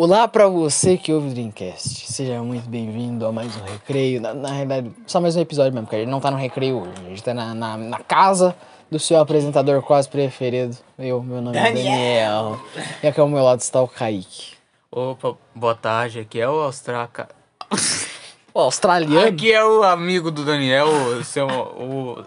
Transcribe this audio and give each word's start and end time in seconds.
Olá 0.00 0.28
pra 0.28 0.46
você 0.46 0.96
que 0.96 1.12
ouve 1.12 1.26
o 1.26 1.30
Dreamcast. 1.32 2.06
Seja 2.06 2.40
muito 2.40 2.68
bem-vindo 2.68 3.26
a 3.26 3.32
mais 3.32 3.56
um 3.56 3.64
recreio. 3.64 4.20
Na, 4.20 4.32
na 4.32 4.48
realidade, 4.52 4.92
só 5.08 5.20
mais 5.20 5.34
um 5.34 5.40
episódio 5.40 5.72
mesmo, 5.72 5.86
porque 5.86 5.96
a 5.96 5.98
gente 5.98 6.08
não 6.08 6.20
tá 6.20 6.30
no 6.30 6.36
recreio 6.36 6.82
hoje. 6.82 6.92
A 7.04 7.08
gente 7.08 7.20
tá 7.24 7.34
na, 7.34 7.52
na, 7.52 7.76
na 7.76 7.98
casa 7.98 8.54
do 8.88 8.96
seu 9.00 9.18
apresentador 9.18 9.82
quase 9.82 10.08
preferido. 10.08 10.76
Eu, 10.96 11.20
meu 11.20 11.42
nome 11.42 11.58
é 11.58 11.62
Daniel. 11.64 12.60
E 13.02 13.08
aqui 13.08 13.18
ao 13.18 13.28
meu 13.28 13.42
lado 13.42 13.58
está 13.58 13.82
o 13.82 13.88
Kaique. 13.88 14.52
Opa, 14.88 15.34
boa 15.52 15.74
tarde, 15.74 16.20
aqui 16.20 16.40
é 16.40 16.48
o 16.48 16.60
Austraca. 16.60 17.28
O 18.54 18.60
australiano. 18.60 19.26
Aqui 19.26 19.50
é 19.50 19.64
o 19.64 19.82
amigo 19.82 20.30
do 20.30 20.44
Daniel, 20.44 20.86
o, 20.86 21.24
seu, 21.24 21.48
o 21.48 22.24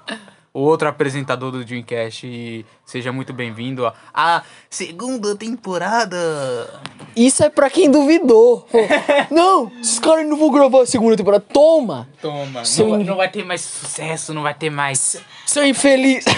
outro 0.53 0.87
apresentador 0.87 1.51
do 1.51 1.63
Dreamcast. 1.63 2.25
E 2.27 2.65
seja 2.85 3.11
muito 3.11 3.31
bem-vindo 3.33 3.85
à- 4.13 4.43
segunda 4.69 5.35
temporada. 5.35 6.81
Isso 7.15 7.43
é 7.43 7.49
pra 7.49 7.69
quem 7.69 7.89
duvidou. 7.89 8.67
Não, 9.31 9.71
esses 9.81 9.99
caras 9.99 10.25
não 10.27 10.37
vão 10.37 10.51
gravar 10.51 10.81
a 10.81 10.85
segunda 10.85 11.15
temporada. 11.15 11.43
Toma, 11.53 12.07
Toma, 12.21 12.65
Seu 12.65 12.85
não, 12.87 12.91
vai- 12.93 13.01
in- 13.01 13.05
não 13.05 13.15
vai 13.17 13.29
ter 13.29 13.43
mais 13.45 13.61
sucesso, 13.61 14.33
não 14.33 14.41
vai 14.43 14.53
ter 14.53 14.69
mais. 14.69 15.17
seu 15.45 15.65
infeliz. 15.65 16.25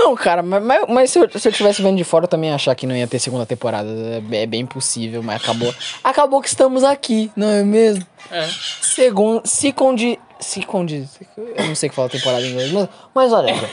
Não, 0.00 0.14
cara, 0.14 0.44
mas, 0.44 0.62
mas, 0.88 1.10
se, 1.10 1.18
eu, 1.18 1.28
se 1.28 1.48
eu 1.48 1.52
tivesse 1.52 1.82
vendo 1.82 1.96
de 1.96 2.04
fora, 2.04 2.24
eu 2.24 2.28
também 2.28 2.50
ia 2.50 2.54
achar 2.54 2.72
que 2.76 2.86
não 2.86 2.94
ia 2.94 3.08
ter 3.08 3.18
segunda 3.18 3.44
temporada. 3.44 3.88
É, 4.30 4.42
é 4.42 4.46
bem 4.46 4.64
possível, 4.64 5.24
mas 5.24 5.42
acabou. 5.42 5.74
Acabou 6.04 6.40
que 6.40 6.46
estamos 6.46 6.84
aqui, 6.84 7.32
não 7.34 7.48
é 7.48 7.64
mesmo? 7.64 8.06
É. 8.30 8.48
Segundo, 8.80 9.42
se 9.44 9.72
condi... 9.72 10.16
Se 10.38 10.62
condi... 10.62 11.04
Eu 11.36 11.66
não 11.66 11.74
sei 11.74 11.88
o 11.88 11.90
que 11.90 11.96
fala 11.96 12.08
temporada 12.08 12.46
em 12.46 12.50
inglês, 12.50 12.70
mas, 12.70 12.88
mas 13.12 13.32
olha, 13.32 13.52
cara, 13.52 13.68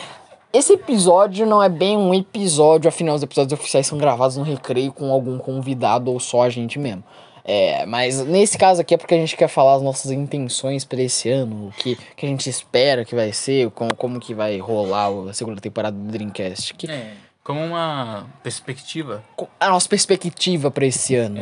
esse 0.52 0.74
episódio 0.74 1.46
não 1.46 1.62
é 1.62 1.70
bem 1.70 1.96
um 1.96 2.12
episódio, 2.12 2.90
afinal 2.90 3.14
os 3.14 3.22
episódios 3.22 3.54
oficiais 3.54 3.86
são 3.86 4.00
gravados 4.00 4.36
no 4.36 4.44
recreio 4.44 4.92
com 4.92 5.12
algum 5.12 5.38
convidado 5.38 6.12
ou 6.12 6.20
só 6.20 6.42
a 6.42 6.50
gente 6.50 6.80
mesmo. 6.80 7.04
É, 7.48 7.86
mas 7.86 8.26
nesse 8.26 8.58
caso 8.58 8.82
aqui 8.82 8.96
é 8.96 8.98
porque 8.98 9.14
a 9.14 9.18
gente 9.18 9.38
quer 9.38 9.48
falar 9.48 9.76
as 9.76 9.82
nossas 9.84 10.10
intenções 10.12 10.84
pra 10.84 11.00
esse 11.00 11.30
ano, 11.30 11.68
o 11.68 11.72
que, 11.74 11.96
que 12.16 12.26
a 12.26 12.30
gente 12.30 12.50
espera 12.50 13.06
que 13.06 13.14
vai 13.14 13.32
ser, 13.32 13.70
como, 13.72 13.94
como 13.96 14.20
que 14.20 14.34
vai 14.34 14.58
rolar 14.58 15.10
a 15.30 15.34
segunda 15.34 15.62
temporada 15.62 15.96
do 15.96 16.12
Dreamcast. 16.12 16.74
Que, 16.74 16.90
É, 16.90 17.14
como 17.44 17.64
uma 17.64 18.26
perspectiva. 18.42 19.24
a 19.60 19.70
nossa 19.70 19.88
perspectiva 19.88 20.72
pra 20.72 20.88
esse 20.88 21.16
ano. 21.16 21.40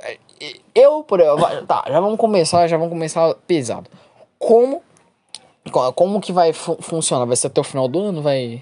É. 0.00 0.18
Eu, 0.74 1.04
por 1.04 1.20
exemplo, 1.20 1.64
tá, 1.66 1.84
já 1.86 2.00
vamos 2.00 2.18
começar, 2.18 2.66
já 2.66 2.76
vamos 2.76 2.90
começar 2.92 3.32
pesado. 3.46 3.88
Como 4.36 4.82
co- 5.70 5.92
como 5.92 6.20
que 6.20 6.32
vai 6.32 6.52
fu- 6.52 6.78
funcionar? 6.82 7.26
Vai 7.26 7.36
ser 7.36 7.46
até 7.46 7.60
o 7.60 7.64
final 7.64 7.86
do 7.86 8.00
ano, 8.00 8.20
vai 8.22 8.60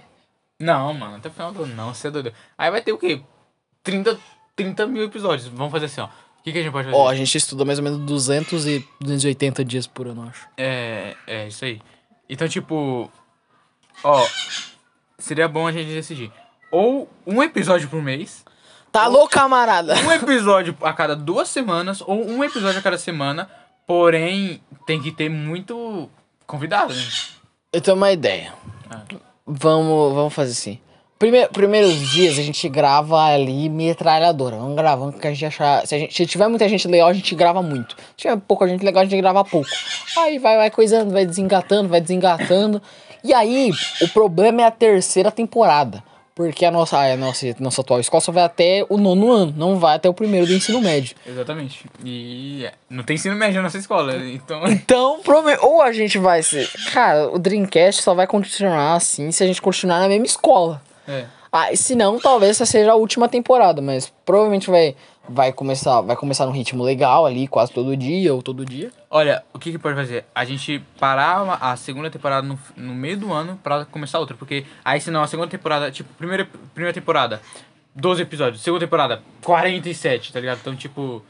Não, 0.61 0.93
mano, 0.93 1.17
até 1.17 1.31
o 1.31 1.33
final 1.33 1.53
do 1.53 1.63
ano, 1.63 1.75
não, 1.75 1.95
você 1.95 2.09
é 2.09 2.11
doido. 2.11 2.35
Aí 2.59 2.71
vai 2.71 2.83
ter 2.83 2.93
o 2.93 2.99
quê? 2.99 3.23
30, 3.83 4.19
30 4.55 4.87
mil 4.87 5.03
episódios. 5.05 5.49
Vamos 5.49 5.73
fazer 5.73 5.87
assim, 5.87 6.03
ó. 6.03 6.09
O 6.43 6.45
que, 6.45 6.51
que 6.53 6.59
a 6.59 6.63
gente 6.63 6.73
pode 6.73 6.87
fazer? 6.87 6.97
Ó, 6.97 7.09
a 7.09 7.15
gente 7.15 7.39
estuda 7.39 7.65
mais 7.65 7.79
ou 7.79 7.85
menos 7.85 8.01
200 8.01 8.67
e 8.67 8.85
280 9.01 9.65
dias 9.65 9.87
por 9.87 10.09
ano, 10.09 10.25
acho. 10.29 10.49
É, 10.57 11.15
é 11.25 11.47
isso 11.47 11.65
aí. 11.65 11.81
Então, 12.29 12.49
tipo, 12.49 13.09
ó, 14.03 14.27
seria 15.21 15.47
bom 15.47 15.69
a 15.69 15.73
gente 15.73 15.89
decidir 15.93 16.33
ou 16.69 17.09
um 17.25 17.41
episódio 17.43 17.89
por 17.89 18.03
mês, 18.03 18.45
Tá 18.91 19.07
louco, 19.07 19.31
camarada? 19.31 19.95
um 19.95 20.11
episódio 20.13 20.77
a 20.83 20.93
cada 20.93 21.15
duas 21.15 21.49
semanas 21.49 22.03
ou 22.03 22.29
um 22.29 22.43
episódio 22.43 22.79
a 22.79 22.83
cada 22.83 22.99
semana. 22.99 23.49
Porém, 23.87 24.61
tem 24.85 25.01
que 25.01 25.11
ter 25.13 25.31
muito 25.31 26.11
convidado, 26.47 26.93
né? 26.93 27.03
Eu 27.73 27.81
tenho 27.81 27.97
uma 27.97 28.13
ideia. 28.13 28.53
Ah. 28.91 29.03
Vamos, 29.47 30.15
vamos 30.15 30.35
fazer 30.35 30.53
assim. 30.53 30.81
Primeiro, 31.23 31.53
primeiros 31.53 32.11
dias 32.11 32.37
a 32.37 32.43
gente 32.43 32.69
grava 32.69 33.17
ali 33.23 33.69
metralhadora. 33.69 34.57
Vamos 34.57 34.75
gravando 34.75 35.13
que 35.17 35.25
a 35.25 35.31
gente 35.31 35.47
achar. 35.47 35.87
Se, 35.87 35.95
a 35.95 35.99
gente, 36.01 36.13
se 36.13 36.27
tiver 36.27 36.49
muita 36.49 36.69
gente 36.69 36.89
legal, 36.89 37.07
a 37.07 37.13
gente 37.13 37.33
grava 37.37 37.63
muito. 37.63 37.95
Se 38.17 38.23
tiver 38.23 38.37
pouca 38.39 38.67
gente 38.67 38.85
legal, 38.85 39.03
a 39.03 39.05
gente 39.05 39.21
grava 39.21 39.45
pouco. 39.45 39.69
Aí 40.19 40.41
vai, 40.41 40.57
vai 40.57 40.69
coisando, 40.69 41.13
vai 41.13 41.25
desengatando, 41.25 41.89
vai 41.89 42.01
desengatando. 42.01 42.83
E 43.23 43.33
aí, 43.33 43.71
o 44.01 44.09
problema 44.09 44.63
é 44.63 44.65
a 44.65 44.71
terceira 44.73 45.31
temporada. 45.31 46.03
Porque 46.35 46.65
a 46.65 46.73
nossa, 46.73 46.99
a 46.99 47.17
nossa, 47.17 47.47
nossa 47.61 47.83
atual 47.83 48.01
escola 48.01 48.21
só 48.21 48.33
vai 48.33 48.43
até 48.43 48.85
o 48.89 48.97
nono 48.97 49.31
ano, 49.31 49.55
não 49.57 49.79
vai 49.79 49.95
até 49.95 50.09
o 50.09 50.15
primeiro 50.15 50.49
do 50.49 50.53
ensino 50.55 50.81
médio. 50.81 51.15
Exatamente. 51.25 51.87
E 52.05 52.69
não 52.91 53.05
tem 53.05 53.15
ensino 53.15 53.37
médio 53.37 53.63
nessa 53.63 53.79
escola, 53.79 54.17
então. 54.27 54.67
Então, 54.67 55.21
prome- 55.23 55.57
ou 55.61 55.83
a 55.83 55.93
gente 55.93 56.19
vai 56.19 56.43
ser. 56.43 56.69
Cara, 56.93 57.29
o 57.33 57.39
Dreamcast 57.39 58.03
só 58.03 58.13
vai 58.13 58.27
continuar 58.27 58.95
assim 58.95 59.31
se 59.31 59.45
a 59.45 59.47
gente 59.47 59.63
continuar 59.63 60.01
na 60.01 60.09
mesma 60.09 60.27
escola. 60.27 60.83
É. 61.07 61.25
Ah, 61.51 61.69
se 61.77 61.95
não, 61.95 62.19
talvez 62.19 62.53
essa 62.53 62.65
seja 62.65 62.93
a 62.93 62.95
última 62.95 63.29
temporada, 63.29 63.83
mas 63.83 64.11
provavelmente 64.25 64.71
vai, 64.71 64.97
vai, 65.29 65.53
começar, 65.53 66.01
vai 66.01 66.17
começar 66.17 66.47
num 66.47 66.53
ritmo 66.53 66.83
legal 66.83 67.27
ali, 67.27 67.47
quase 67.47 67.71
todo 67.73 67.95
dia 67.97 68.33
ou 68.33 68.43
todo 68.43 68.65
dia. 68.65 68.91
Olha, 69.11 69.43
o 69.53 69.59
que 69.59 69.71
que 69.73 69.79
pode 69.79 69.95
fazer? 69.95 70.25
A 70.35 70.45
gente 70.47 70.83
parar 70.99 71.43
uma- 71.43 71.59
a 71.61 71.77
segunda 71.77 72.09
temporada 72.09 72.47
no, 72.47 72.59
no 72.75 72.95
meio 72.95 73.19
do 73.19 73.33
ano 73.33 73.61
pra 73.63 73.85
começar 73.85 74.19
outra. 74.19 74.35
Porque 74.35 74.65
aí 74.83 74.99
senão 75.01 75.23
a 75.23 75.27
segunda 75.27 75.49
temporada, 75.49 75.91
tipo, 75.91 76.13
primeira, 76.15 76.49
primeira 76.73 76.95
temporada, 76.95 77.41
12 77.95 78.23
episódios. 78.23 78.63
Segunda 78.63 78.87
temporada, 78.87 79.23
47, 79.43 80.33
tá 80.33 80.41
ligado? 80.41 80.59
Então, 80.61 80.75
tipo, 80.75 81.23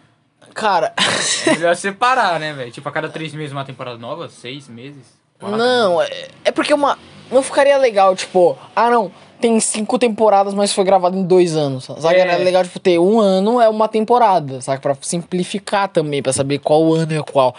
Cara, 0.54 0.92
melhor 1.46 1.74
separar, 1.76 2.38
né, 2.38 2.52
velho? 2.52 2.70
Tipo, 2.70 2.88
a 2.88 2.92
cada 2.92 3.08
três 3.08 3.32
meses 3.34 3.52
uma 3.52 3.64
temporada 3.64 3.96
nova, 3.98 4.28
seis 4.28 4.68
meses. 4.68 5.04
quatro. 5.38 5.56
não, 5.56 6.00
é, 6.02 6.28
é 6.44 6.52
porque 6.52 6.72
uma. 6.74 6.98
Não 7.30 7.42
ficaria 7.42 7.78
legal, 7.78 8.14
tipo, 8.14 8.58
ah 8.76 8.90
não, 8.90 9.10
tem 9.42 9.60
cinco 9.60 9.98
temporadas, 9.98 10.54
mas 10.54 10.72
foi 10.72 10.84
gravado 10.84 11.18
em 11.18 11.24
dois 11.24 11.54
anos. 11.56 11.84
Sabe? 11.84 12.14
É. 12.14 12.20
Era 12.20 12.36
legal, 12.36 12.62
tipo, 12.62 12.78
ter 12.78 12.98
um 12.98 13.20
ano 13.20 13.60
é 13.60 13.68
uma 13.68 13.88
temporada, 13.88 14.60
sabe? 14.60 14.80
Pra 14.80 14.96
simplificar 15.02 15.88
também, 15.88 16.22
pra 16.22 16.32
saber 16.32 16.58
qual 16.58 16.94
ano 16.94 17.12
é 17.12 17.22
qual. 17.22 17.54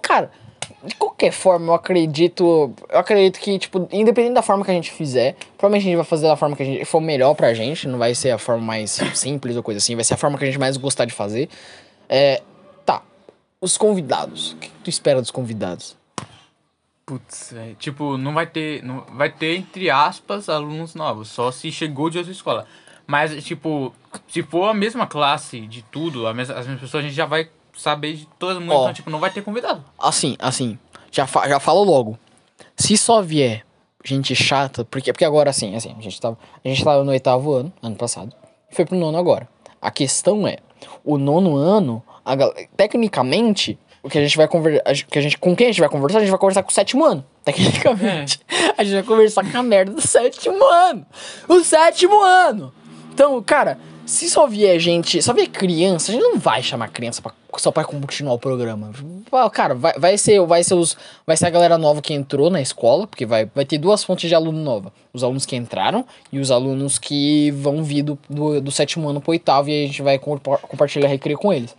Cara, 0.00 0.30
de 0.84 0.94
qualquer 0.94 1.32
forma, 1.32 1.66
eu 1.66 1.74
acredito. 1.74 2.72
Eu 2.88 2.98
acredito 2.98 3.40
que, 3.40 3.58
tipo, 3.58 3.88
independente 3.92 4.34
da 4.34 4.42
forma 4.42 4.64
que 4.64 4.70
a 4.70 4.74
gente 4.74 4.90
fizer, 4.90 5.34
provavelmente 5.58 5.82
a 5.82 5.90
gente 5.90 5.96
vai 5.96 6.04
fazer 6.04 6.26
da 6.28 6.36
forma 6.36 6.56
que 6.56 6.62
a 6.62 6.66
gente 6.66 6.84
for 6.84 7.00
melhor 7.00 7.34
pra 7.34 7.52
gente. 7.52 7.88
Não 7.88 7.98
vai 7.98 8.14
ser 8.14 8.30
a 8.30 8.38
forma 8.38 8.62
mais 8.62 9.00
simples 9.14 9.56
ou 9.56 9.62
coisa 9.62 9.78
assim, 9.78 9.94
vai 9.94 10.04
ser 10.04 10.14
a 10.14 10.16
forma 10.16 10.38
que 10.38 10.44
a 10.44 10.46
gente 10.46 10.58
mais 10.58 10.76
gostar 10.76 11.04
de 11.04 11.12
fazer. 11.12 11.48
É. 12.08 12.40
Tá. 12.86 13.02
Os 13.60 13.76
convidados. 13.76 14.52
O 14.52 14.56
que 14.56 14.70
tu 14.84 14.90
espera 14.90 15.20
dos 15.20 15.30
convidados? 15.30 15.96
Putz, 17.06 17.52
velho. 17.52 17.74
Tipo, 17.76 18.16
não 18.16 18.32
vai 18.32 18.46
ter. 18.46 18.82
Não, 18.82 19.04
vai 19.12 19.30
ter, 19.30 19.56
entre 19.56 19.90
aspas, 19.90 20.48
alunos 20.48 20.94
novos. 20.94 21.28
Só 21.28 21.50
se 21.50 21.70
chegou 21.70 22.08
de 22.08 22.18
outra 22.18 22.32
escola. 22.32 22.66
Mas, 23.06 23.44
tipo, 23.44 23.92
se 24.26 24.42
for 24.42 24.68
a 24.70 24.74
mesma 24.74 25.06
classe 25.06 25.60
de 25.66 25.82
tudo, 25.82 26.32
mes- 26.32 26.48
as 26.50 26.66
mesmas 26.66 26.80
pessoas, 26.80 27.04
a 27.04 27.06
gente 27.06 27.16
já 27.16 27.26
vai 27.26 27.50
saber 27.76 28.14
de 28.14 28.26
todo 28.38 28.60
mundo. 28.60 28.72
Ó. 28.72 28.82
Então, 28.84 28.94
tipo, 28.94 29.10
não 29.10 29.18
vai 29.20 29.30
ter 29.30 29.42
convidado. 29.42 29.84
Assim, 29.98 30.36
assim. 30.38 30.78
Já, 31.12 31.26
fa 31.26 31.46
já 31.48 31.60
falo 31.60 31.84
logo. 31.84 32.18
Se 32.76 32.96
só 32.96 33.20
vier 33.20 33.64
gente 34.02 34.34
chata, 34.34 34.84
porque, 34.84 35.12
porque 35.12 35.24
agora 35.24 35.48
assim, 35.50 35.74
assim, 35.74 35.94
a 35.98 36.00
gente 36.02 36.20
tava, 36.20 36.38
a 36.64 36.68
gente 36.68 36.82
tava 36.84 37.02
no 37.04 37.10
oitavo 37.10 37.52
ano, 37.54 37.72
ano 37.82 37.96
passado, 37.96 38.34
e 38.70 38.74
foi 38.74 38.84
pro 38.84 38.98
nono 38.98 39.16
agora. 39.16 39.48
A 39.80 39.90
questão 39.90 40.46
é, 40.46 40.58
o 41.04 41.16
nono 41.16 41.56
ano, 41.56 42.02
a 42.24 42.36
tecnicamente, 42.76 43.78
o 44.04 44.08
que 44.10 44.18
a 44.18 44.22
gente 44.22 44.36
vai 44.36 44.46
conversar, 44.46 44.82
que 45.10 45.18
a 45.18 45.22
gente, 45.22 45.38
com 45.38 45.56
quem 45.56 45.66
a 45.68 45.70
gente 45.70 45.80
vai 45.80 45.88
conversar, 45.88 46.18
a 46.18 46.20
gente 46.20 46.30
vai 46.30 46.38
conversar 46.38 46.62
com 46.62 46.70
o 46.70 46.74
sétimo 46.74 47.04
ano. 47.04 47.24
Tecnicamente. 47.44 48.40
A 48.76 48.84
gente 48.84 48.94
vai 48.94 49.02
conversar 49.02 49.50
com 49.50 49.58
a 49.58 49.62
merda 49.62 49.92
do 49.92 50.00
sétimo 50.00 50.62
ano. 50.64 51.04
O 51.48 51.60
sétimo 51.60 52.22
ano! 52.22 52.72
Então, 53.12 53.40
cara, 53.42 53.78
se 54.04 54.28
só 54.28 54.46
vier 54.46 54.78
gente, 54.78 55.22
só 55.22 55.32
vier 55.32 55.48
criança, 55.48 56.10
a 56.10 56.14
gente 56.14 56.22
não 56.22 56.38
vai 56.38 56.62
chamar 56.62 56.88
criança 56.88 57.22
pra- 57.22 57.32
só 57.56 57.70
pra 57.70 57.84
continuar 57.84 58.34
o 58.34 58.38
programa. 58.38 58.90
Cara, 59.52 59.74
vai, 59.74 59.92
vai 59.96 60.18
ser, 60.18 60.40
vai 60.44 60.62
ser 60.64 60.74
os, 60.74 60.96
vai 61.26 61.36
ser 61.36 61.46
a 61.46 61.50
galera 61.50 61.78
nova 61.78 62.02
que 62.02 62.12
entrou 62.12 62.50
na 62.50 62.60
escola, 62.60 63.06
porque 63.06 63.24
vai, 63.24 63.48
vai 63.54 63.64
ter 63.64 63.78
duas 63.78 64.02
fontes 64.02 64.28
de 64.28 64.34
aluno 64.34 64.58
nova. 64.58 64.92
Os 65.12 65.22
alunos 65.22 65.46
que 65.46 65.54
entraram 65.56 66.04
e 66.32 66.38
os 66.40 66.50
alunos 66.50 66.98
que 66.98 67.50
vão 67.52 67.82
vir 67.84 68.02
do, 68.02 68.18
do, 68.28 68.60
do 68.60 68.70
sétimo 68.72 69.08
ano 69.08 69.20
pro 69.20 69.30
oitavo 69.30 69.70
e 69.70 69.84
a 69.84 69.86
gente 69.86 70.02
vai 70.02 70.18
compa- 70.18 70.58
compartilhar 70.58 71.08
recreio 71.08 71.38
com 71.38 71.52
eles. 71.52 71.74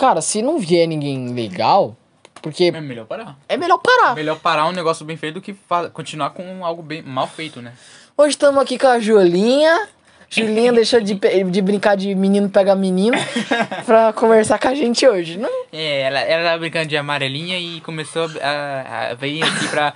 Cara, 0.00 0.22
se 0.22 0.40
não 0.40 0.58
vier 0.58 0.88
ninguém 0.88 1.28
legal, 1.34 1.94
porque 2.40 2.64
É 2.74 2.80
melhor 2.80 3.04
parar. 3.04 3.36
é 3.46 3.54
melhor 3.58 3.76
parar. 3.76 4.14
Melhor 4.14 4.38
parar 4.38 4.66
um 4.66 4.72
negócio 4.72 5.04
bem 5.04 5.14
feito 5.14 5.34
do 5.34 5.40
que 5.42 5.54
continuar 5.92 6.30
com 6.30 6.64
algo 6.64 6.82
bem 6.82 7.02
mal 7.02 7.26
feito, 7.26 7.60
né? 7.60 7.74
Hoje 8.16 8.30
estamos 8.30 8.62
aqui 8.62 8.78
com 8.78 8.86
a 8.86 8.98
Julinha. 8.98 9.88
Julinha 10.30 10.72
deixou 10.72 11.02
de, 11.02 11.20
de 11.50 11.60
brincar 11.60 11.98
de 11.98 12.14
menino 12.14 12.48
pega 12.48 12.74
menino 12.74 13.14
pra 13.84 14.10
conversar 14.14 14.58
com 14.58 14.68
a 14.68 14.74
gente 14.74 15.06
hoje. 15.06 15.36
Não, 15.36 15.50
É, 15.70 16.00
ela, 16.00 16.20
ela 16.20 16.44
tava 16.44 16.58
brincando 16.60 16.88
de 16.88 16.96
amarelinha 16.96 17.58
e 17.58 17.82
começou 17.82 18.24
a, 18.40 19.10
a 19.10 19.14
vir 19.16 19.42
aqui 19.42 19.68
pra 19.68 19.92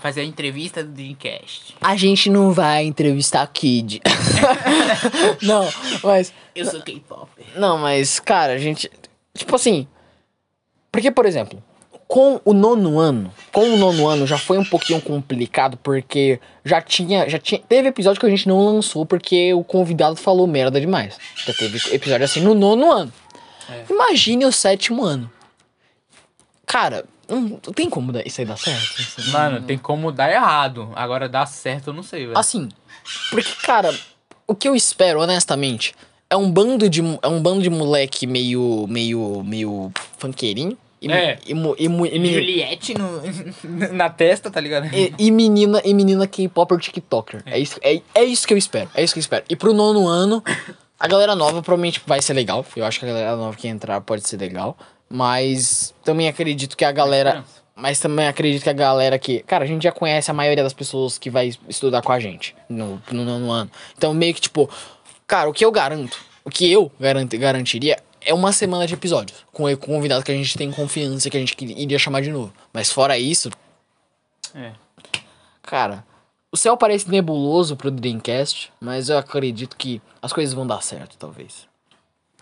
fazer 0.00 0.22
a 0.22 0.24
entrevista 0.24 0.82
do 0.82 0.90
Dreamcast. 0.90 1.76
a 1.80 1.94
gente 1.94 2.28
não 2.28 2.50
vai 2.50 2.82
entrevistar 2.86 3.42
a 3.42 3.46
Kid. 3.46 4.00
não, 5.42 5.68
mas. 6.02 6.32
Eu 6.56 6.66
sou 6.66 6.80
K-pop. 6.82 7.28
Não, 7.54 7.78
mas, 7.78 8.18
cara, 8.18 8.54
a 8.54 8.58
gente. 8.58 8.90
Tipo 9.36 9.54
assim. 9.56 9.86
Porque, 10.92 11.10
por 11.10 11.26
exemplo, 11.26 11.62
com 12.06 12.40
o 12.44 12.52
nono 12.52 12.98
ano, 13.00 13.32
com 13.52 13.62
o 13.74 13.76
nono 13.76 14.06
ano 14.06 14.26
já 14.26 14.38
foi 14.38 14.58
um 14.58 14.64
pouquinho 14.64 15.00
complicado 15.00 15.76
porque 15.82 16.38
já 16.64 16.80
tinha, 16.80 17.28
já 17.28 17.38
tinha, 17.38 17.60
teve 17.68 17.88
episódio 17.88 18.20
que 18.20 18.26
a 18.26 18.30
gente 18.30 18.46
não 18.46 18.64
lançou 18.64 19.04
porque 19.04 19.52
o 19.54 19.64
convidado 19.64 20.16
falou 20.16 20.46
merda 20.46 20.80
demais. 20.80 21.18
Já 21.44 21.52
teve 21.52 21.78
episódio 21.92 22.24
assim 22.24 22.40
no 22.40 22.54
nono 22.54 22.92
ano. 22.92 23.12
É. 23.68 23.84
Imagine 23.90 24.46
o 24.46 24.52
sétimo 24.52 25.02
ano. 25.04 25.30
Cara, 26.66 27.04
não, 27.28 27.50
tem 27.58 27.88
como 27.90 28.12
dar- 28.12 28.26
isso 28.26 28.40
aí 28.40 28.46
dar 28.46 28.56
certo? 28.58 29.30
Mano, 29.30 29.62
tem 29.62 29.78
como 29.78 30.12
dar 30.12 30.30
errado. 30.30 30.90
Agora 30.94 31.28
dar 31.28 31.46
certo, 31.46 31.88
eu 31.88 31.94
não 31.94 32.02
sei, 32.02 32.26
velho. 32.26 32.38
Assim, 32.38 32.68
porque, 33.30 33.50
cara, 33.62 33.92
o 34.46 34.54
que 34.54 34.68
eu 34.68 34.74
espero, 34.74 35.20
honestamente, 35.20 35.94
é 36.34 36.36
um 36.36 36.50
bando 36.50 36.90
de, 36.90 37.00
é 37.22 37.28
um 37.28 37.40
bando 37.40 37.62
de 37.62 37.70
moleque 37.70 38.26
meio, 38.26 38.86
meio, 38.88 39.42
meio 39.44 39.92
funkeirinho. 40.18 40.76
E, 41.00 41.12
É. 41.12 41.38
e, 41.46 41.52
e, 41.52 41.86
e 41.86 42.32
Juliette 42.34 42.94
no, 42.98 43.22
na 43.94 44.10
testa, 44.10 44.50
tá 44.50 44.60
ligado? 44.60 44.92
e, 44.92 45.14
e 45.16 45.30
menina, 45.30 45.80
e 45.84 45.94
menina 45.94 46.26
K-Popper 46.26 46.78
TikToker. 46.78 47.42
É. 47.46 47.58
isso, 47.58 47.78
é, 47.82 48.00
é 48.14 48.24
isso 48.24 48.46
que 48.48 48.52
eu 48.52 48.58
espero. 48.58 48.90
É 48.94 49.02
isso 49.04 49.14
que 49.14 49.18
eu 49.18 49.22
espero. 49.22 49.44
E 49.48 49.54
pro 49.54 49.72
nono 49.72 50.08
ano, 50.08 50.42
a 50.98 51.06
galera 51.06 51.36
nova 51.36 51.62
provavelmente 51.62 52.02
vai 52.04 52.20
ser 52.20 52.32
legal. 52.32 52.66
Eu 52.74 52.84
acho 52.84 52.98
que 52.98 53.04
a 53.04 53.08
galera 53.08 53.36
nova 53.36 53.56
que 53.56 53.68
entrar 53.68 54.00
pode 54.00 54.26
ser 54.26 54.38
legal. 54.38 54.76
Mas 55.08 55.94
também 56.02 56.26
acredito 56.26 56.76
que 56.76 56.84
a 56.84 56.90
galera. 56.90 57.44
Mas 57.76 58.00
também 58.00 58.26
acredito 58.26 58.62
que 58.62 58.70
a 58.70 58.74
galera 58.74 59.18
que. 59.18 59.40
Cara, 59.40 59.64
a 59.64 59.66
gente 59.66 59.82
já 59.84 59.92
conhece 59.92 60.30
a 60.30 60.34
maioria 60.34 60.64
das 60.64 60.72
pessoas 60.72 61.18
que 61.18 61.28
vai 61.30 61.52
estudar 61.68 62.02
com 62.02 62.10
a 62.10 62.18
gente 62.18 62.56
no, 62.68 63.00
no 63.12 63.24
nono 63.24 63.52
ano. 63.52 63.70
Então, 63.96 64.12
meio 64.14 64.34
que 64.34 64.40
tipo. 64.40 64.68
Cara, 65.26 65.48
o 65.48 65.52
que 65.52 65.64
eu 65.64 65.72
garanto, 65.72 66.18
o 66.44 66.50
que 66.50 66.70
eu 66.70 66.90
garanto, 67.00 67.36
garantiria 67.38 67.96
é 68.20 68.32
uma 68.34 68.52
semana 68.52 68.86
de 68.86 68.94
episódios. 68.94 69.44
Com 69.52 69.64
o 69.64 69.76
convidado 69.76 70.24
que 70.24 70.32
a 70.32 70.34
gente 70.34 70.56
tem 70.56 70.70
confiança 70.70 71.30
que 71.30 71.36
a 71.36 71.40
gente 71.40 71.56
iria 71.64 71.98
chamar 71.98 72.20
de 72.22 72.30
novo. 72.30 72.52
Mas 72.72 72.92
fora 72.92 73.18
isso, 73.18 73.50
É. 74.54 74.72
cara, 75.62 76.04
o 76.52 76.56
céu 76.56 76.76
parece 76.76 77.10
nebuloso 77.10 77.76
pro 77.76 77.90
Dreamcast, 77.90 78.72
mas 78.80 79.08
eu 79.08 79.18
acredito 79.18 79.76
que 79.76 80.00
as 80.22 80.32
coisas 80.32 80.54
vão 80.54 80.66
dar 80.66 80.80
certo, 80.82 81.16
talvez. 81.18 81.66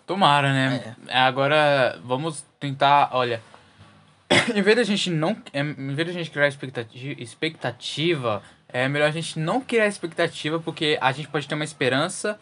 Tomara, 0.06 0.52
né? 0.52 0.96
Agora, 1.08 1.98
vamos 2.04 2.44
tentar, 2.60 3.10
olha. 3.12 3.40
em 4.54 4.60
vez 4.62 4.76
da 4.76 4.82
gente 4.82 5.08
não. 5.10 5.36
é, 5.52 5.60
Em 5.60 5.94
vez 5.94 6.08
da 6.08 6.12
gente 6.14 6.30
criar 6.30 6.48
expectativa, 6.48 7.20
expectativa, 7.22 8.42
é 8.68 8.88
melhor 8.88 9.08
a 9.08 9.12
gente 9.12 9.38
não 9.38 9.60
criar 9.60 9.86
expectativa, 9.86 10.58
porque 10.58 10.98
a 11.00 11.12
gente 11.12 11.28
pode 11.28 11.46
ter 11.48 11.54
uma 11.54 11.64
esperança 11.64 12.38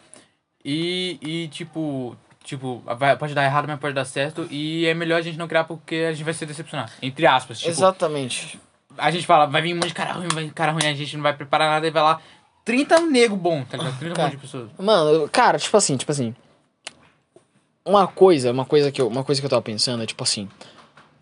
e, 0.65 1.17
e 1.21 1.47
tipo. 1.49 2.15
Tipo, 2.43 2.81
vai- 2.97 3.15
pode 3.15 3.35
dar 3.35 3.43
errado, 3.45 3.67
mas 3.67 3.79
pode 3.79 3.93
dar 3.93 4.03
certo. 4.03 4.47
E 4.49 4.87
é 4.87 4.95
melhor 4.95 5.17
a 5.19 5.21
gente 5.21 5.37
não 5.37 5.47
criar 5.47 5.63
porque 5.63 6.07
a 6.09 6.11
gente 6.11 6.23
vai 6.23 6.33
se 6.33 6.43
decepcionar. 6.43 6.91
Entre 6.99 7.27
aspas. 7.27 7.59
Tipo, 7.59 7.69
Exatamente. 7.69 8.59
a 8.97 9.11
gente 9.11 9.27
fala, 9.27 9.45
vai 9.45 9.61
vir 9.61 9.73
um 9.73 9.75
monte 9.75 9.89
de 9.89 9.93
cara 9.93 10.13
ruim, 10.13 10.27
vai 10.33 10.45
vir 10.45 10.51
cara 10.51 10.71
ruim, 10.71 10.85
a 10.87 10.93
gente 10.93 11.15
não 11.15 11.21
vai 11.21 11.33
preparar 11.33 11.69
nada 11.69 11.85
e 11.87 11.91
vai 11.91 12.01
lá. 12.01 12.19
30 12.65 12.99
nego 13.01 13.35
bom, 13.35 13.63
tá 13.63 13.77
ligado? 13.77 13.97
30 13.99 14.15
Cara. 14.15 14.29
de 14.31 14.37
pessoas. 14.37 14.69
Mano, 14.79 15.29
cara, 15.29 15.59
tipo 15.59 15.77
assim, 15.77 15.95
tipo 15.97 16.11
assim. 16.11 16.33
Uma 17.85 18.07
coisa, 18.07 18.51
uma 18.51 18.65
coisa 18.65 18.91
que 18.91 19.01
eu, 19.01 19.07
uma 19.07 19.23
coisa 19.23 19.39
que 19.41 19.45
eu 19.45 19.49
tava 19.49 19.61
pensando 19.61 20.03
é 20.03 20.05
tipo 20.05 20.23
assim, 20.23 20.47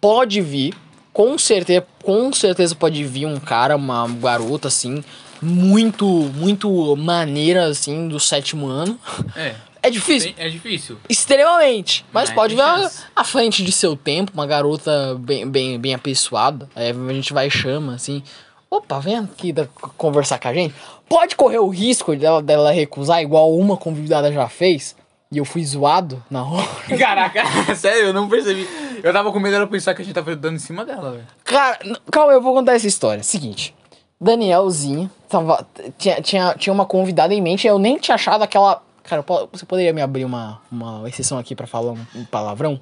pode 0.01 0.41
vir, 0.41 0.73
com 1.13 1.37
certeza, 1.37 1.85
com 2.03 2.31
certeza 2.33 2.75
pode 2.75 3.03
vir 3.05 3.25
um 3.25 3.39
cara, 3.39 3.75
uma 3.75 4.07
garota 4.07 4.67
assim, 4.67 5.03
muito, 5.41 6.05
muito 6.05 6.95
maneira 6.95 7.65
assim 7.67 8.07
do 8.07 8.19
sétimo 8.19 8.67
ano. 8.67 8.99
É, 9.35 9.55
É 9.81 9.89
difícil, 9.89 10.33
é 10.37 10.49
difícil. 10.49 10.97
extremamente, 11.07 12.05
mas 12.11 12.27
Mas 12.27 12.35
pode 12.35 12.53
tem 12.53 12.65
vir 12.65 12.69
a- 12.69 12.77
chance. 12.81 13.03
à 13.15 13.23
frente 13.23 13.63
de 13.63 13.71
seu 13.71 13.95
tempo, 13.95 14.31
uma 14.33 14.45
garota 14.45 15.15
bem, 15.17 15.47
bem, 15.49 15.79
bem 15.79 15.93
apessoada. 15.93 16.67
Aí 16.75 16.89
a 16.91 17.13
gente 17.13 17.31
vai 17.31 17.47
e 17.47 17.49
chama 17.51 17.95
assim. 17.95 18.21
Opa, 18.69 18.99
vem 18.99 19.15
aqui 19.17 19.53
da- 19.53 19.67
conversar 19.97 20.37
com 20.37 20.49
a 20.49 20.53
gente. 20.53 20.75
Pode 21.07 21.35
correr 21.37 21.59
o 21.59 21.69
risco 21.69 22.13
dela, 22.13 22.41
dela 22.43 22.71
recusar, 22.73 23.21
igual 23.21 23.55
uma 23.57 23.77
convidada 23.77 24.29
já 24.33 24.49
fez. 24.49 24.97
E 25.31 25.37
eu 25.37 25.45
fui 25.45 25.63
zoado 25.63 26.21
na 26.29 26.43
hora. 26.43 26.67
Caraca, 26.99 27.41
sério, 27.73 28.07
eu 28.07 28.13
não 28.13 28.27
percebi. 28.27 28.67
Eu 29.01 29.13
tava 29.13 29.31
com 29.31 29.39
medo 29.39 29.53
dela 29.53 29.65
pensar 29.67 29.93
que 29.93 30.01
a 30.01 30.05
gente 30.05 30.13
tava 30.13 30.35
dando 30.35 30.55
em 30.57 30.59
cima 30.59 30.83
dela, 30.83 31.11
velho. 31.11 31.27
Cara, 31.45 31.79
calma, 32.11 32.33
eu 32.33 32.41
vou 32.41 32.53
contar 32.53 32.73
essa 32.73 32.85
história. 32.87 33.23
Seguinte, 33.23 33.73
Danielzinho 34.19 35.09
tava, 35.27 35.65
tinha, 35.97 36.21
tinha, 36.21 36.53
tinha 36.55 36.73
uma 36.73 36.85
convidada 36.85 37.33
em 37.33 37.41
mente, 37.41 37.67
eu 37.67 37.79
nem 37.79 37.97
tinha 37.97 38.15
achado 38.15 38.43
aquela. 38.43 38.81
Cara, 39.03 39.23
você 39.51 39.65
poderia 39.65 39.93
me 39.93 40.01
abrir 40.01 40.25
uma, 40.25 40.61
uma 40.71 41.07
exceção 41.07 41.37
aqui 41.37 41.55
pra 41.55 41.65
falar 41.65 41.93
um, 41.93 42.05
um 42.15 42.25
palavrão? 42.25 42.79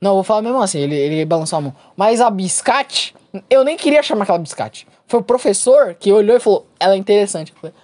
Não, 0.00 0.10
eu 0.10 0.14
vou 0.16 0.24
falar 0.24 0.42
mesmo 0.42 0.60
assim, 0.60 0.80
ele, 0.80 0.96
ele 0.96 1.24
balançou 1.24 1.58
a 1.58 1.62
mão. 1.62 1.76
Mas 1.96 2.20
a 2.20 2.28
biscate, 2.30 3.14
eu 3.48 3.64
nem 3.64 3.76
queria 3.76 4.02
chamar 4.02 4.24
aquela 4.24 4.38
biscate. 4.38 4.86
Foi 5.06 5.20
o 5.20 5.22
professor 5.22 5.94
que 5.94 6.12
olhou 6.12 6.36
e 6.36 6.40
falou, 6.40 6.66
ela 6.80 6.94
é 6.94 6.96
interessante. 6.96 7.52
Eu 7.52 7.58
falei, 7.58 7.76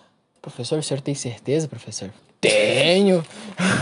professor, 0.43 0.79
o 0.79 0.83
senhor 0.83 1.01
tem 1.01 1.15
certeza, 1.15 1.69
professor? 1.69 2.13
Tenho. 2.41 3.25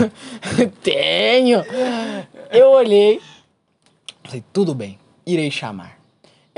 Tenho. 0.82 1.64
Eu 2.50 2.70
olhei, 2.70 3.20
Falei, 4.28 4.44
tudo 4.52 4.74
bem, 4.74 4.98
irei 5.24 5.50
chamar. 5.50 5.97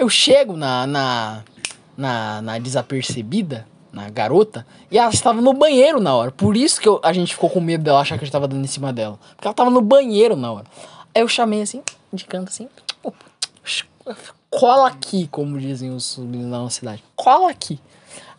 Eu 0.00 0.08
chego 0.08 0.56
na, 0.56 0.86
na, 0.86 1.44
na, 1.94 2.40
na 2.40 2.58
desapercebida, 2.58 3.66
na 3.92 4.08
garota, 4.08 4.66
e 4.90 4.96
ela 4.96 5.10
estava 5.12 5.42
no 5.42 5.52
banheiro 5.52 6.00
na 6.00 6.14
hora. 6.16 6.30
Por 6.30 6.56
isso 6.56 6.80
que 6.80 6.88
eu- 6.88 6.98
a 7.02 7.12
gente 7.12 7.34
ficou 7.34 7.50
com 7.50 7.60
medo 7.60 7.84
dela 7.84 8.00
achar 8.00 8.16
que 8.16 8.24
a 8.24 8.26
gente 8.26 8.32
tava 8.32 8.48
dando 8.48 8.64
em 8.64 8.66
cima 8.66 8.94
dela. 8.94 9.18
Porque 9.36 9.46
ela 9.46 9.52
tava 9.52 9.68
no 9.68 9.82
banheiro 9.82 10.34
na 10.36 10.50
hora. 10.52 10.64
Aí 11.14 11.20
eu 11.20 11.28
chamei 11.28 11.60
assim, 11.60 11.82
de 12.10 12.24
canto 12.24 12.48
assim, 12.48 12.66
"Ô, 13.02 13.12
cola 14.48 14.88
aqui, 14.88 15.28
como 15.28 15.60
dizem 15.60 15.90
os 15.90 16.16
meninos 16.16 16.50
da 16.50 16.58
nossa 16.60 16.78
cidade. 16.78 17.04
Cola 17.14 17.50
aqui. 17.50 17.78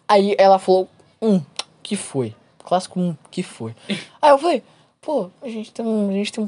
Aí 0.08 0.36
ela 0.40 0.58
falou, 0.58 0.90
hum, 1.22 1.42
que 1.84 1.96
foi? 1.96 2.34
Clássico, 2.64 3.00
hum, 3.00 3.16
que 3.30 3.44
foi? 3.44 3.76
Aí 4.20 4.32
eu 4.32 4.40
falei, 4.40 4.64
pô, 5.00 5.30
a 5.44 5.48
gente 5.48 5.72
tem 5.72 5.86
um. 5.86 6.10
A 6.10 6.14
gente 6.14 6.34
tem 6.34 6.44
um 6.44 6.48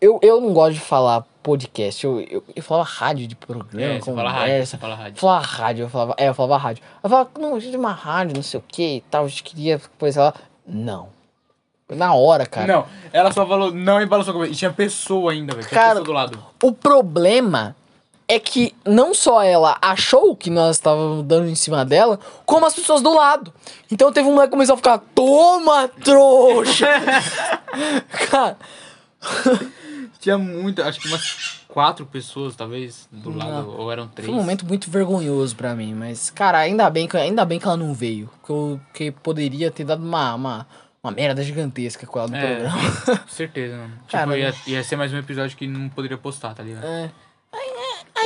eu, 0.00 0.20
eu 0.22 0.40
não 0.40 0.52
gosto 0.52 0.74
de 0.74 0.80
falar 0.80 1.26
podcast, 1.42 2.04
eu, 2.04 2.20
eu, 2.20 2.44
eu 2.54 2.62
falava 2.62 2.88
rádio 2.88 3.26
de 3.26 3.34
programa, 3.34 3.94
É, 3.94 4.00
você 4.00 4.12
fala 4.12 4.30
rádio, 4.30 4.66
você 4.66 4.78
fala 4.78 4.94
rádio. 4.94 5.20
Falava 5.20 5.46
rádio, 5.46 5.82
eu 5.84 5.88
falava, 5.88 6.14
é, 6.16 6.28
eu 6.28 6.34
falava 6.34 6.62
rádio. 6.62 6.84
Eu 7.02 7.10
falava, 7.10 7.30
não, 7.38 7.54
a 7.54 7.58
gente 7.60 7.70
tem 7.70 7.80
uma 7.80 7.92
rádio, 7.92 8.36
não 8.36 8.42
sei 8.42 8.60
o 8.60 8.64
que 8.66 8.96
e 8.96 9.00
tal, 9.10 9.24
a 9.24 9.28
gente 9.28 9.42
queria, 9.42 9.80
pois 9.98 10.16
ela. 10.16 10.34
Não. 10.66 11.08
Na 11.88 12.14
hora, 12.14 12.46
cara. 12.46 12.66
Não, 12.66 12.86
ela 13.12 13.32
só 13.32 13.46
falou 13.46 13.72
não 13.72 14.00
e 14.00 14.06
balançou 14.06 14.32
cabeça. 14.32 14.52
E 14.52 14.56
tinha 14.56 14.72
pessoa 14.72 15.32
ainda, 15.32 15.54
velho. 15.54 15.68
Cara, 15.68 16.00
do 16.00 16.12
lado. 16.12 16.38
O 16.62 16.72
problema 16.72 17.76
é 18.28 18.38
que 18.38 18.74
não 18.86 19.12
só 19.12 19.42
ela 19.42 19.76
achou 19.82 20.34
que 20.34 20.48
nós 20.48 20.76
estávamos 20.76 21.24
dando 21.24 21.48
em 21.48 21.54
cima 21.54 21.84
dela, 21.84 22.18
como 22.46 22.64
as 22.64 22.74
pessoas 22.74 23.02
do 23.02 23.12
lado. 23.12 23.52
Então 23.90 24.10
teve 24.10 24.26
um 24.26 24.32
moleque 24.32 24.48
que 24.48 24.52
começou 24.52 24.74
a 24.74 24.76
ficar, 24.76 24.98
toma, 25.14 25.88
trouxa! 26.02 26.88
Cara, 28.30 28.56
Tinha 30.22 30.38
muito, 30.38 30.80
acho 30.80 31.00
que 31.00 31.08
umas 31.08 31.60
quatro 31.66 32.06
pessoas, 32.06 32.54
talvez, 32.54 33.08
do 33.10 33.36
lado. 33.36 33.74
Ou 33.76 33.90
eram 33.90 34.06
três. 34.06 34.24
foi 34.26 34.32
um 34.32 34.38
momento 34.40 34.64
muito 34.64 34.88
vergonhoso 34.88 35.56
pra 35.56 35.74
mim, 35.74 35.92
mas, 35.94 36.30
cara, 36.30 36.58
ainda 36.58 36.88
bem 36.88 37.08
que, 37.08 37.16
ainda 37.16 37.44
bem 37.44 37.58
que 37.58 37.66
ela 37.66 37.76
não 37.76 37.92
veio. 37.92 38.30
Que, 38.46 38.50
eu, 38.50 38.80
que 38.94 39.10
poderia 39.10 39.68
ter 39.68 39.82
dado 39.84 40.00
uma, 40.04 40.32
uma, 40.36 40.66
uma 41.02 41.10
merda 41.12 41.42
gigantesca 41.42 42.06
com 42.06 42.20
ela 42.20 42.28
no 42.28 42.36
É, 42.36 42.46
programa. 42.46 42.78
com 43.18 43.28
certeza, 43.28 43.76
mano. 43.76 43.90
Tipo, 44.06 44.12
Cara, 44.12 44.38
ia, 44.38 44.54
ia 44.68 44.84
ser 44.84 44.94
mais 44.94 45.12
um 45.12 45.18
episódio 45.18 45.56
que 45.56 45.66
não 45.66 45.88
poderia 45.88 46.16
postar, 46.16 46.54
tá 46.54 46.62
ligado? 46.62 46.84
É. 46.86 47.10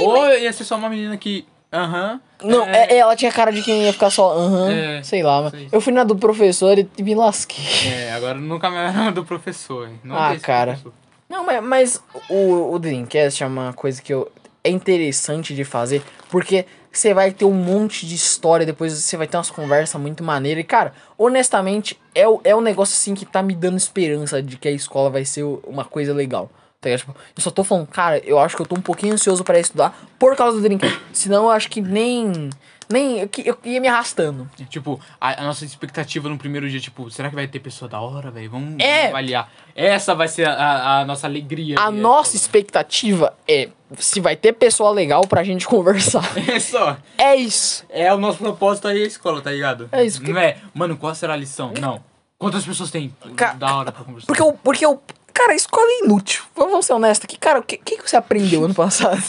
Ou 0.00 0.28
ia 0.34 0.52
ser 0.52 0.64
só 0.64 0.76
uma 0.76 0.90
menina 0.90 1.16
que. 1.16 1.46
Aham. 1.72 2.20
Não, 2.42 2.64
é, 2.66 2.92
é- 2.92 2.98
ela 2.98 3.16
tinha 3.16 3.32
cara 3.32 3.50
de 3.50 3.62
quem 3.62 3.84
ia 3.84 3.92
ficar 3.92 4.10
só, 4.10 4.36
aham, 4.38 4.70
É, 4.70 5.02
sei 5.02 5.22
lá. 5.22 5.42
mas 5.42 5.50
sei. 5.52 5.68
Eu 5.72 5.80
fui 5.80 5.92
na 5.92 6.04
do 6.04 6.14
professor 6.14 6.78
e 6.78 7.02
me 7.02 7.14
lasquei. 7.14 7.64
é, 7.90 8.12
agora 8.12 8.38
nunca 8.38 8.70
mais 8.70 8.94
era 8.94 9.10
do 9.10 9.24
professor. 9.24 9.88
hein? 9.88 9.98
Não 10.04 10.14
Ah, 10.14 10.36
cara. 10.38 10.72
professor. 10.72 10.92
Não, 11.28 11.44
mas, 11.44 11.62
mas 11.62 12.02
o, 12.28 12.72
o 12.74 12.78
Dreamcast 12.78 13.42
é 13.42 13.46
uma 13.46 13.72
coisa 13.72 14.00
que 14.00 14.12
eu, 14.14 14.30
é 14.62 14.70
interessante 14.70 15.54
de 15.54 15.64
fazer, 15.64 16.02
porque 16.30 16.64
você 16.92 17.12
vai 17.12 17.30
ter 17.32 17.44
um 17.44 17.52
monte 17.52 18.06
de 18.06 18.14
história, 18.14 18.64
depois 18.64 18.92
você 18.92 19.16
vai 19.16 19.26
ter 19.26 19.36
umas 19.36 19.50
conversas 19.50 20.00
muito 20.00 20.22
maneiras. 20.24 20.62
E, 20.62 20.66
cara, 20.66 20.94
honestamente, 21.18 21.98
é, 22.14 22.26
o- 22.28 22.40
é 22.44 22.54
um 22.54 22.60
negócio 22.60 22.94
assim 22.94 23.14
que 23.14 23.26
tá 23.26 23.42
me 23.42 23.54
dando 23.54 23.76
esperança 23.76 24.42
de 24.42 24.56
que 24.56 24.66
a 24.68 24.70
escola 24.70 25.10
vai 25.10 25.24
ser 25.24 25.42
uma 25.66 25.84
coisa 25.84 26.14
legal. 26.14 26.48
Tá? 26.80 26.96
Tipo, 26.96 27.14
eu 27.36 27.42
só 27.42 27.50
tô 27.50 27.64
falando, 27.64 27.86
cara, 27.88 28.18
eu 28.24 28.38
acho 28.38 28.54
que 28.56 28.62
eu 28.62 28.66
tô 28.66 28.76
um 28.76 28.80
pouquinho 28.80 29.14
ansioso 29.14 29.42
pra 29.44 29.58
estudar 29.58 29.98
por 30.18 30.36
causa 30.36 30.56
do 30.56 30.62
Dreamcast. 30.62 31.00
Senão 31.12 31.44
eu 31.44 31.50
acho 31.50 31.68
que 31.68 31.80
nem. 31.80 32.50
Nem. 32.88 33.18
Eu, 33.20 33.28
eu 33.44 33.58
ia 33.64 33.80
me 33.80 33.88
arrastando. 33.88 34.48
Tipo, 34.68 35.00
a, 35.20 35.40
a 35.42 35.44
nossa 35.44 35.64
expectativa 35.64 36.28
no 36.28 36.38
primeiro 36.38 36.68
dia, 36.70 36.80
tipo, 36.80 37.10
será 37.10 37.28
que 37.28 37.34
vai 37.34 37.46
ter 37.48 37.60
pessoa 37.60 37.88
da 37.88 38.00
hora, 38.00 38.30
velho? 38.30 38.50
Vamos 38.50 38.76
É. 38.82 39.08
avaliar. 39.08 39.50
Essa 39.74 40.14
vai 40.14 40.28
ser 40.28 40.46
a, 40.48 41.00
a 41.00 41.04
nossa 41.04 41.26
alegria. 41.26 41.76
A 41.78 41.90
nossa 41.90 42.36
expectativa 42.36 43.34
é 43.48 43.68
se 43.98 44.20
vai 44.20 44.36
ter 44.36 44.52
pessoa 44.52 44.90
legal 44.90 45.22
pra 45.26 45.42
gente 45.44 45.66
conversar. 45.68 46.24
É 46.48 46.58
só. 46.60 46.96
É 47.18 47.34
isso. 47.36 47.84
É 47.90 48.12
o 48.14 48.18
nosso 48.18 48.38
propósito 48.38 48.88
aí 48.88 49.02
a 49.02 49.06
escola, 49.06 49.40
tá 49.40 49.50
ligado? 49.50 49.88
É 49.92 50.04
isso 50.04 50.20
que- 50.20 50.32
Não 50.32 50.40
é, 50.40 50.56
mano, 50.74 50.96
qual 50.96 51.14
será 51.14 51.32
a 51.34 51.36
lição? 51.36 51.72
Não. 51.80 52.02
Quantas 52.38 52.64
pessoas 52.64 52.90
tem? 52.90 53.14
Ca- 53.34 53.54
Da 53.54 53.74
hora 53.76 53.90
pra 53.90 54.04
conversar. 54.04 54.26
Porque 54.26 54.42
eu, 54.42 54.52
porque 54.62 54.84
eu, 54.86 55.00
Cara, 55.32 55.52
a 55.52 55.56
escola 55.56 55.84
é 55.86 56.04
inútil. 56.04 56.42
Vamos 56.54 56.86
ser 56.86 56.94
honestos 56.94 57.24
aqui. 57.26 57.36
Cara, 57.38 57.58
o 57.58 57.62
que, 57.62 57.76
que 57.76 57.98
que 57.98 58.08
você 58.10 58.16
aprendeu 58.16 58.64
ano 58.64 58.72
passado? 58.74 59.22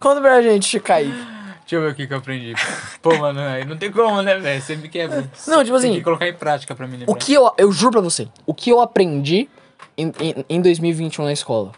Conta 0.00 0.20
pra 0.20 0.42
gente, 0.42 0.80
Kaique. 0.80 1.14
Deixa 1.64 1.76
eu 1.76 1.80
ver 1.80 1.92
o 1.92 1.94
que 1.94 2.06
que 2.06 2.12
eu 2.12 2.18
aprendi. 2.18 2.52
Pô, 3.00 3.16
mano, 3.16 3.40
aí 3.40 3.64
não 3.64 3.76
tem 3.76 3.90
como, 3.90 4.20
né, 4.20 4.38
velho? 4.38 4.60
Você 4.60 4.76
me 4.76 4.88
quebra. 4.88 5.30
Não, 5.46 5.64
tipo 5.64 5.76
assim, 5.76 5.88
Tem 5.88 5.98
que 5.98 6.04
colocar 6.04 6.28
em 6.28 6.34
prática 6.34 6.74
pra 6.74 6.86
mim 6.86 6.98
lembrar. 6.98 7.12
O 7.12 7.16
que 7.16 7.32
eu, 7.32 7.50
eu 7.56 7.72
juro 7.72 7.92
pra 7.92 8.00
você, 8.02 8.28
o 8.46 8.52
que 8.52 8.70
eu 8.70 8.80
aprendi 8.80 9.48
em, 9.96 10.12
em, 10.20 10.44
em 10.48 10.60
2021 10.60 11.24
na 11.24 11.32
escola? 11.32 11.72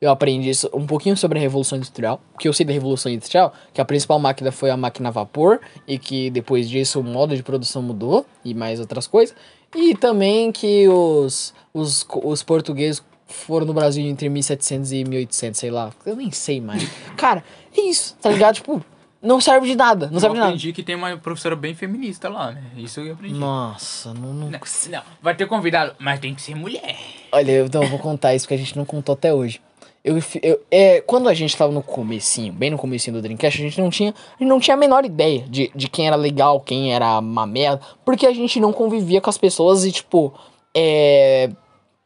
Eu 0.00 0.10
aprendi 0.10 0.50
um 0.72 0.86
pouquinho 0.86 1.16
sobre 1.16 1.38
a 1.38 1.42
Revolução 1.42 1.76
Industrial. 1.76 2.20
O 2.34 2.38
que 2.38 2.48
eu 2.48 2.52
sei 2.52 2.64
da 2.64 2.72
Revolução 2.72 3.10
Industrial, 3.10 3.52
que 3.72 3.80
a 3.80 3.84
principal 3.84 4.18
máquina 4.18 4.52
foi 4.52 4.70
a 4.70 4.76
máquina 4.76 5.08
a 5.08 5.12
vapor, 5.12 5.60
e 5.86 5.98
que 5.98 6.30
depois 6.30 6.68
disso 6.68 7.00
o 7.00 7.04
modo 7.04 7.36
de 7.36 7.42
produção 7.42 7.82
mudou, 7.82 8.24
e 8.44 8.54
mais 8.54 8.78
outras 8.78 9.06
coisas. 9.06 9.34
E 9.74 9.94
também 9.96 10.52
que 10.52 10.88
os, 10.88 11.54
os, 11.72 12.06
os 12.22 12.42
portugueses 12.42 13.02
foram 13.26 13.66
no 13.66 13.72
Brasil 13.72 14.04
entre 14.04 14.28
1700 14.28 14.92
e 14.92 15.04
1800, 15.04 15.58
sei 15.58 15.70
lá. 15.70 15.90
Eu 16.04 16.14
nem 16.14 16.30
sei 16.30 16.60
mais. 16.60 16.86
Cara, 17.16 17.42
é 17.76 17.80
isso, 17.80 18.16
tá 18.20 18.30
ligado? 18.30 18.56
Tipo, 18.56 18.84
não 19.22 19.40
serve 19.40 19.66
de 19.68 19.76
nada, 19.76 20.06
não 20.08 20.14
Eu 20.14 20.20
serve 20.20 20.34
de 20.34 20.40
nada. 20.40 20.50
aprendi 20.52 20.72
que 20.72 20.82
tem 20.82 20.94
uma 20.96 21.16
professora 21.16 21.54
bem 21.56 21.74
feminista 21.74 22.28
lá, 22.28 22.50
né? 22.52 22.62
Isso 22.76 23.00
eu 23.00 23.12
aprendi. 23.12 23.34
Nossa, 23.38 24.12
não, 24.12 24.34
não 24.34 24.50
Não, 24.50 24.60
não, 24.90 25.02
vai 25.22 25.34
ter 25.34 25.46
convidado, 25.46 25.94
mas 25.98 26.18
tem 26.20 26.34
que 26.34 26.42
ser 26.42 26.54
mulher. 26.54 26.96
Olha, 27.30 27.52
eu, 27.52 27.66
então, 27.66 27.82
eu 27.82 27.88
vou 27.88 27.98
contar 27.98 28.34
isso 28.34 28.46
que 28.48 28.54
a 28.54 28.58
gente 28.58 28.76
não 28.76 28.84
contou 28.84 29.12
até 29.14 29.32
hoje. 29.32 29.60
Eu, 30.04 30.18
eu- 30.42 30.60
é, 30.68 31.00
quando 31.00 31.28
a 31.28 31.34
gente 31.34 31.56
tava 31.56 31.72
no 31.72 31.80
comecinho, 31.82 32.52
bem 32.52 32.70
no 32.70 32.76
comecinho 32.76 33.14
do 33.16 33.22
Dreamcast, 33.22 33.60
a 33.60 33.64
gente 33.64 33.80
não 33.80 33.88
tinha, 33.88 34.10
a 34.10 34.38
gente 34.40 34.48
não 34.48 34.58
tinha 34.58 34.74
a 34.74 34.76
menor 34.76 35.04
ideia 35.04 35.44
de, 35.48 35.70
de 35.74 35.88
quem 35.88 36.08
era 36.08 36.16
legal, 36.16 36.58
quem 36.60 36.92
era 36.92 37.20
uma 37.20 37.46
merda, 37.46 37.80
porque 38.04 38.26
a 38.26 38.32
gente 38.34 38.58
não 38.58 38.72
convivia 38.72 39.20
com 39.20 39.30
as 39.30 39.38
pessoas 39.38 39.84
e, 39.84 39.92
tipo, 39.92 40.34
é, 40.76 41.48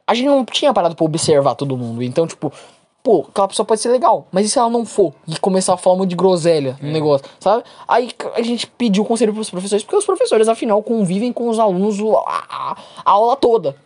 a 0.05 0.13
gente 0.13 0.27
não 0.27 0.45
tinha 0.45 0.71
parado 0.73 0.95
pra 0.95 1.05
observar 1.05 1.55
todo 1.55 1.75
mundo. 1.75 2.03
Então, 2.03 2.27
tipo, 2.27 2.53
pô, 3.07 3.25
aquela 3.29 3.47
pessoa 3.47 3.65
pode 3.65 3.79
ser 3.79 3.87
legal, 3.87 4.27
mas 4.33 4.45
e 4.45 4.49
se 4.49 4.59
ela 4.59 4.69
não 4.69 4.85
for? 4.85 5.13
E 5.25 5.39
começar 5.39 5.73
a 5.75 5.77
falar 5.77 6.05
de 6.05 6.13
groselha 6.13 6.77
no 6.81 6.91
negócio, 6.91 7.25
sabe? 7.39 7.63
Aí 7.87 8.09
a 8.35 8.41
gente 8.41 8.67
pediu 8.67 9.05
conselho 9.05 9.33
pros 9.33 9.49
professores, 9.49 9.81
porque 9.81 9.95
os 9.95 10.05
professores, 10.05 10.49
afinal, 10.49 10.83
convivem 10.83 11.31
com 11.31 11.47
os 11.47 11.57
alunos 11.57 11.97
a, 12.27 12.43
a- 12.49 12.77
a 13.05 13.11
aula 13.11 13.37
toda. 13.37 13.77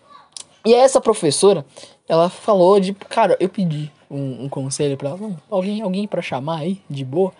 E 0.65 0.73
essa 0.73 0.99
professora, 0.99 1.63
ela 2.09 2.29
falou 2.29 2.79
de, 2.79 2.93
cara, 2.93 3.37
eu 3.39 3.47
pedi 3.47 3.91
um, 4.09 4.45
um 4.45 4.49
conselho 4.49 4.97
pra 4.97 5.09
ela, 5.09 5.17
não, 5.19 5.37
alguém, 5.51 5.81
alguém 5.83 6.07
para 6.07 6.21
chamar 6.23 6.57
aí, 6.61 6.81
de 6.89 7.05
boa. 7.05 7.31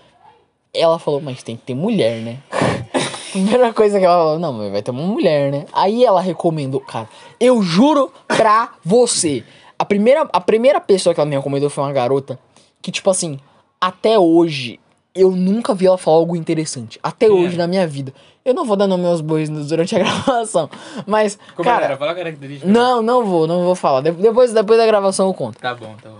Ela 0.71 0.99
falou, 0.99 1.19
mas 1.19 1.41
tem 1.41 1.55
que 1.57 1.63
ter 1.63 1.73
mulher, 1.73 2.17
né? 2.21 2.37
Primeira 3.31 3.73
coisa 3.73 3.97
que 3.97 4.05
ela 4.05 4.17
falou, 4.17 4.39
não, 4.39 4.53
mas 4.53 4.71
vai 4.71 4.81
ter 4.83 4.91
uma 4.91 5.01
mulher, 5.03 5.51
né? 5.51 5.65
Aí 5.73 6.03
ela 6.05 6.21
recomendou, 6.21 6.79
cara, 6.81 7.09
eu 7.39 7.61
juro 7.63 8.11
pra 8.27 8.73
você. 8.85 9.43
A 9.81 9.85
primeira, 9.85 10.29
a 10.31 10.39
primeira 10.39 10.79
pessoa 10.79 11.11
que 11.11 11.19
ela 11.19 11.27
me 11.27 11.35
recomendou 11.35 11.67
foi 11.67 11.83
uma 11.83 11.91
garota 11.91 12.37
que, 12.83 12.91
tipo 12.91 13.09
assim, 13.09 13.39
até 13.79 14.19
hoje, 14.19 14.79
eu 15.15 15.31
nunca 15.31 15.73
vi 15.73 15.87
ela 15.87 15.97
falar 15.97 16.17
algo 16.17 16.35
interessante. 16.35 16.99
Até 17.01 17.25
Quem 17.27 17.35
hoje 17.35 17.57
na 17.57 17.65
minha 17.65 17.87
vida. 17.87 18.13
Eu 18.45 18.53
não 18.53 18.63
vou 18.63 18.75
dar 18.77 18.85
nome 18.85 19.07
aos 19.07 19.21
bois 19.21 19.49
durante 19.49 19.95
a 19.95 19.97
gravação, 20.05 20.69
mas, 21.07 21.37
Como 21.55 21.67
cara, 21.67 21.85
era? 21.85 21.97
Fala 21.97 22.11
a 22.11 22.15
característica. 22.15 22.71
não, 22.71 23.01
não 23.01 23.25
vou, 23.25 23.47
não 23.47 23.63
vou 23.63 23.73
falar. 23.73 24.01
De- 24.01 24.11
Depois, 24.11 24.53
depois 24.53 24.77
da 24.79 24.85
gravação 24.85 25.27
eu 25.27 25.33
conto. 25.33 25.57
Tá 25.57 25.73
bom, 25.73 25.95
tá 26.01 26.09
bom. 26.09 26.17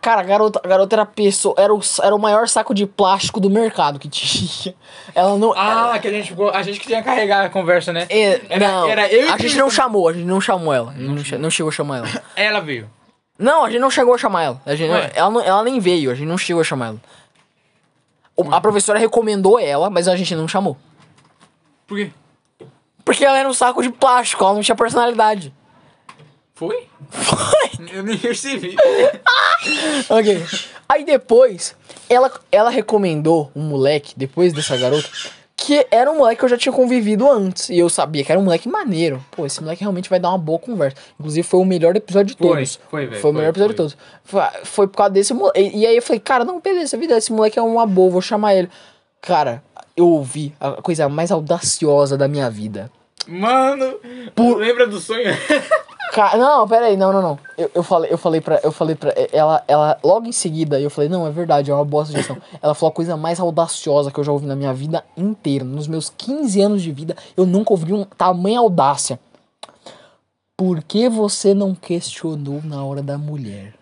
Cara, 0.00 0.20
a 0.20 0.24
garota, 0.24 0.60
a 0.64 0.68
garota 0.68 0.94
era 0.94 1.04
pessoa, 1.04 1.54
era 1.58 1.74
o, 1.74 1.80
era 2.02 2.14
o 2.14 2.18
maior 2.18 2.48
saco 2.48 2.72
de 2.72 2.86
plástico 2.86 3.40
do 3.40 3.50
mercado 3.50 3.98
que 3.98 4.08
tinha. 4.08 4.74
Ela 5.14 5.36
não. 5.36 5.52
Ah, 5.56 5.98
que 6.00 6.06
a 6.08 6.10
gente, 6.12 6.34
a 6.52 6.62
gente 6.62 6.78
que 6.80 6.86
tinha 6.86 7.00
que 7.00 7.04
carregar 7.08 7.44
a 7.44 7.50
conversa, 7.50 7.92
né? 7.92 8.06
É, 8.08 8.40
Era- 8.48 8.68
não, 8.68 8.88
era 8.88 9.12
eu 9.12 9.26
e 9.26 9.28
a 9.28 9.36
gente 9.36 9.56
não 9.56 9.68
chamou, 9.68 10.08
a 10.08 10.12
gente 10.12 10.24
não 10.24 10.40
chamou 10.40 10.72
ela. 10.72 10.92
Não, 10.96 11.18
che- 11.24 11.36
não 11.38 11.50
chegou 11.50 11.70
a 11.70 11.72
chamar 11.72 11.98
ela. 11.98 12.08
Ela 12.36 12.60
veio. 12.60 12.88
Não, 13.38 13.64
a 13.64 13.70
gente 13.70 13.80
não 13.80 13.90
chegou 13.90 14.14
a 14.14 14.18
chamar 14.18 14.42
ela. 14.44 14.62
A 14.66 14.74
gente, 14.74 14.90
Ué? 14.90 15.10
ela, 15.14 15.30
não- 15.30 15.40
ela 15.40 15.62
nem 15.64 15.78
veio, 15.80 16.10
a 16.10 16.14
gente 16.14 16.26
não 16.28 16.38
chegou 16.38 16.60
a 16.60 16.64
chamar 16.64 16.86
ela. 16.88 17.00
O- 18.36 18.52
A 18.54 18.60
professora 18.60 18.98
recomendou 18.98 19.58
ela, 19.58 19.90
mas 19.90 20.06
a 20.06 20.14
gente 20.16 20.34
não 20.36 20.46
chamou. 20.46 20.76
Por 21.86 21.96
quê? 21.98 22.10
Porque 23.04 23.24
ela 23.24 23.38
era 23.38 23.48
um 23.48 23.54
saco 23.54 23.82
de 23.82 23.90
plástico, 23.90 24.44
ela 24.44 24.54
não 24.54 24.60
tinha 24.62 24.76
personalidade. 24.76 25.52
Foi? 26.58 26.86
Foi! 27.10 27.70
Eu 27.92 28.02
nem 28.02 28.18
percebi. 28.18 28.74
Ok. 30.08 30.44
Aí 30.88 31.04
depois, 31.04 31.74
ela, 32.08 32.30
ela 32.50 32.70
recomendou 32.70 33.50
um 33.54 33.62
moleque, 33.62 34.14
depois 34.16 34.52
dessa 34.52 34.76
garota, 34.76 35.08
que 35.56 35.86
era 35.90 36.10
um 36.10 36.18
moleque 36.18 36.38
que 36.38 36.44
eu 36.44 36.48
já 36.48 36.56
tinha 36.56 36.72
convivido 36.72 37.30
antes. 37.30 37.68
E 37.68 37.78
eu 37.78 37.88
sabia 37.88 38.24
que 38.24 38.30
era 38.32 38.40
um 38.40 38.44
moleque 38.44 38.68
maneiro. 38.68 39.24
Pô, 39.32 39.44
esse 39.44 39.60
moleque 39.60 39.82
realmente 39.82 40.08
vai 40.08 40.18
dar 40.18 40.30
uma 40.30 40.38
boa 40.38 40.58
conversa. 40.58 40.96
Inclusive, 41.18 41.46
foi 41.46 41.60
o 41.60 41.64
melhor 41.64 41.94
episódio 41.96 42.34
de 42.34 42.38
Foi, 42.38 42.48
todos. 42.56 42.80
foi, 42.90 43.06
velho, 43.06 43.20
Foi 43.20 43.30
o 43.30 43.34
melhor 43.34 43.46
foi, 43.52 43.62
episódio 43.62 43.70
de 43.72 43.76
todos. 43.76 43.96
Foi, 44.24 44.42
foi 44.64 44.86
por 44.88 44.96
causa 44.96 45.12
desse 45.12 45.34
moleque. 45.34 45.60
E, 45.60 45.78
e 45.78 45.86
aí 45.86 45.96
eu 45.96 46.02
falei, 46.02 46.20
cara, 46.20 46.44
não, 46.44 46.60
beleza, 46.60 46.96
vida, 46.96 47.16
esse 47.16 47.32
moleque 47.32 47.58
é 47.58 47.62
uma 47.62 47.86
boa, 47.86 48.10
vou 48.10 48.22
chamar 48.22 48.54
ele. 48.54 48.68
Cara, 49.20 49.62
eu 49.96 50.06
ouvi 50.08 50.54
a 50.60 50.80
coisa 50.82 51.08
mais 51.08 51.30
audaciosa 51.32 52.16
da 52.16 52.26
minha 52.28 52.48
vida. 52.48 52.90
Mano, 53.26 53.96
Por- 54.34 54.56
lembra 54.56 54.86
do 54.86 54.98
sonho? 55.00 55.24
Ca- 56.18 56.36
Não, 56.36 56.66
pera 56.66 56.86
aí, 56.86 56.96
não, 56.96 57.12
não, 57.12 57.22
não. 57.22 57.38
Eu, 57.56 57.70
eu 57.76 57.82
falei, 57.84 58.10
eu 58.12 58.18
falei 58.18 58.40
pra. 58.40 58.58
Eu 58.64 58.72
falei 58.72 58.96
pra. 58.96 59.14
Ela, 59.32 59.62
ela, 59.68 59.96
logo 60.02 60.26
em 60.26 60.32
seguida, 60.32 60.80
eu 60.80 60.90
falei, 60.90 61.08
não, 61.08 61.24
é 61.24 61.30
verdade, 61.30 61.70
é 61.70 61.74
uma 61.74 61.84
boa 61.84 62.04
sugestão. 62.04 62.36
Ela 62.60 62.74
falou 62.74 62.90
a 62.90 62.94
coisa 62.96 63.16
mais 63.16 63.38
audaciosa 63.38 64.10
que 64.10 64.18
eu 64.18 64.24
já 64.24 64.32
ouvi 64.32 64.44
na 64.44 64.56
minha 64.56 64.74
vida 64.74 65.04
inteira. 65.16 65.64
Nos 65.64 65.86
meus 65.86 66.10
15 66.10 66.60
anos 66.60 66.82
de 66.82 66.90
vida, 66.90 67.16
eu 67.36 67.46
nunca 67.46 67.72
ouvi 67.72 67.92
um 67.92 68.02
tamanha 68.02 68.58
audácia. 68.58 69.20
Por 70.56 70.82
que 70.82 71.08
você 71.08 71.54
não 71.54 71.72
questionou 71.72 72.60
na 72.64 72.84
hora 72.84 73.00
da 73.00 73.16
mulher? 73.16 73.74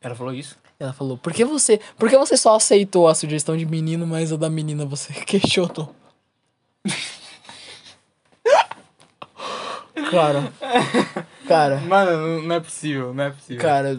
Ela 0.00 0.16
falou 0.16 0.34
isso? 0.34 0.56
Ela 0.80 0.92
falou, 0.92 1.16
por 1.16 1.32
que 1.32 1.44
você. 1.44 1.78
Por 1.96 2.10
que 2.10 2.18
você 2.18 2.36
só 2.36 2.56
aceitou 2.56 3.06
a 3.06 3.14
sugestão 3.14 3.56
de 3.56 3.64
menino, 3.64 4.04
mas 4.04 4.32
a 4.32 4.36
da 4.36 4.50
menina 4.50 4.84
você 4.84 5.12
questionou? 5.24 5.94
Cara. 10.10 10.52
Cara. 11.46 11.76
Mano, 11.80 12.42
não- 12.42 12.54
é 12.54 12.60
possível, 12.60 13.12
não 13.14 13.24
é 13.24 13.30
possível. 13.30 13.62
Cara, 13.62 13.98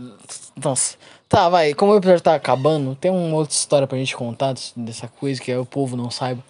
nossa. 0.63 0.97
Tá, 1.27 1.47
vai, 1.47 1.73
como 1.75 1.91
o 1.93 1.97
episódio 1.97 2.21
tá 2.21 2.33
acabando, 2.35 2.95
tem 2.95 3.11
uma 3.11 3.35
outra 3.35 3.53
história 3.53 3.87
pra 3.87 3.97
gente 3.97 4.15
contar 4.15 4.55
dessa 4.75 5.07
coisa 5.07 5.39
que 5.39 5.55
o 5.55 5.65
povo 5.65 5.95
não 5.95 6.09
saiba. 6.09 6.43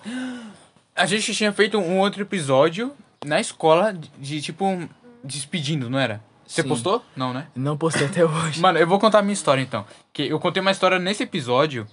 A 0.95 1.05
gente 1.05 1.33
tinha 1.35 1.51
feito 1.51 1.77
um 1.77 1.99
outro 1.99 2.21
episódio 2.21 2.93
na 3.25 3.39
escola 3.41 3.91
de, 3.93 4.09
de, 4.17 4.41
tipo, 4.41 4.87
despedindo, 5.23 5.89
não 5.89 5.99
era? 5.99 6.21
Você 6.47 6.61
Sim. 6.63 6.67
postou? 6.69 7.03
Não, 7.15 7.33
né? 7.33 7.47
Não 7.55 7.77
postei 7.77 8.07
até 8.07 8.23
hoje. 8.25 8.59
Mano, 8.59 8.79
eu 8.79 8.87
vou 8.87 8.97
contar 8.99 9.19
a 9.19 9.21
minha 9.21 9.33
história 9.33 9.61
então. 9.61 9.85
Que 10.13 10.23
eu 10.27 10.39
contei 10.39 10.61
uma 10.61 10.71
história 10.71 10.97
nesse 10.97 11.23
episódio. 11.23 11.85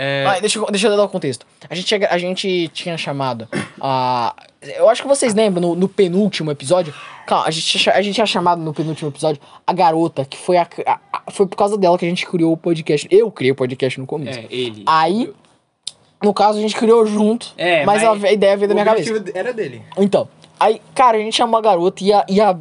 É. 0.00 0.24
Ah, 0.28 0.38
deixa, 0.38 0.58
eu- 0.60 0.66
deixa 0.66 0.86
eu 0.86 0.96
dar 0.96 1.02
o 1.04 1.08
contexto. 1.08 1.44
A 1.68 1.74
gente, 1.74 1.86
tinha- 1.86 2.08
a 2.08 2.18
gente 2.18 2.68
tinha 2.68 2.96
chamado 2.96 3.48
a. 3.80 4.32
Eu 4.76 4.88
acho 4.88 5.02
que 5.02 5.08
vocês 5.08 5.34
lembram 5.34 5.60
no, 5.70 5.74
no 5.74 5.88
penúltimo 5.88 6.50
episódio. 6.52 6.94
Calma, 7.26 7.46
a 7.46 7.50
gente, 7.50 7.78
tinha- 7.78 7.94
a 7.94 8.00
gente 8.00 8.14
tinha 8.14 8.26
chamado 8.26 8.60
no 8.62 8.72
penúltimo 8.72 9.10
episódio 9.10 9.40
a 9.66 9.72
garota, 9.72 10.24
que 10.24 10.36
foi 10.36 10.56
a, 10.56 10.66
a- 10.86 10.98
a- 11.12 11.30
Foi 11.32 11.46
por 11.46 11.56
causa 11.56 11.76
dela 11.76 11.98
que 11.98 12.06
a 12.06 12.08
gente 12.08 12.24
criou 12.26 12.52
o 12.52 12.56
podcast. 12.56 13.08
Eu 13.10 13.30
criei 13.30 13.50
o 13.52 13.56
podcast 13.56 13.98
no 14.00 14.06
começo. 14.06 14.38
É, 14.38 14.46
ele. 14.50 14.84
Aí, 14.86 15.32
no 16.22 16.32
caso, 16.32 16.58
a 16.58 16.60
gente 16.60 16.76
criou 16.76 17.04
junto. 17.04 17.52
É, 17.58 17.84
mas, 17.84 18.02
mas 18.02 18.24
a, 18.24 18.28
a 18.28 18.32
ideia 18.32 18.56
veio 18.56 18.68
da 18.68 18.74
minha 18.74 18.84
cabeça. 18.86 19.12
era 19.34 19.52
dele. 19.52 19.82
Então, 19.96 20.28
aí, 20.60 20.80
cara, 20.94 21.16
a 21.16 21.20
gente 21.20 21.36
chamou 21.36 21.58
a 21.58 21.62
garota 21.62 22.02
e 22.04 22.12
a. 22.12 22.24
E 22.28 22.40
a 22.40 22.56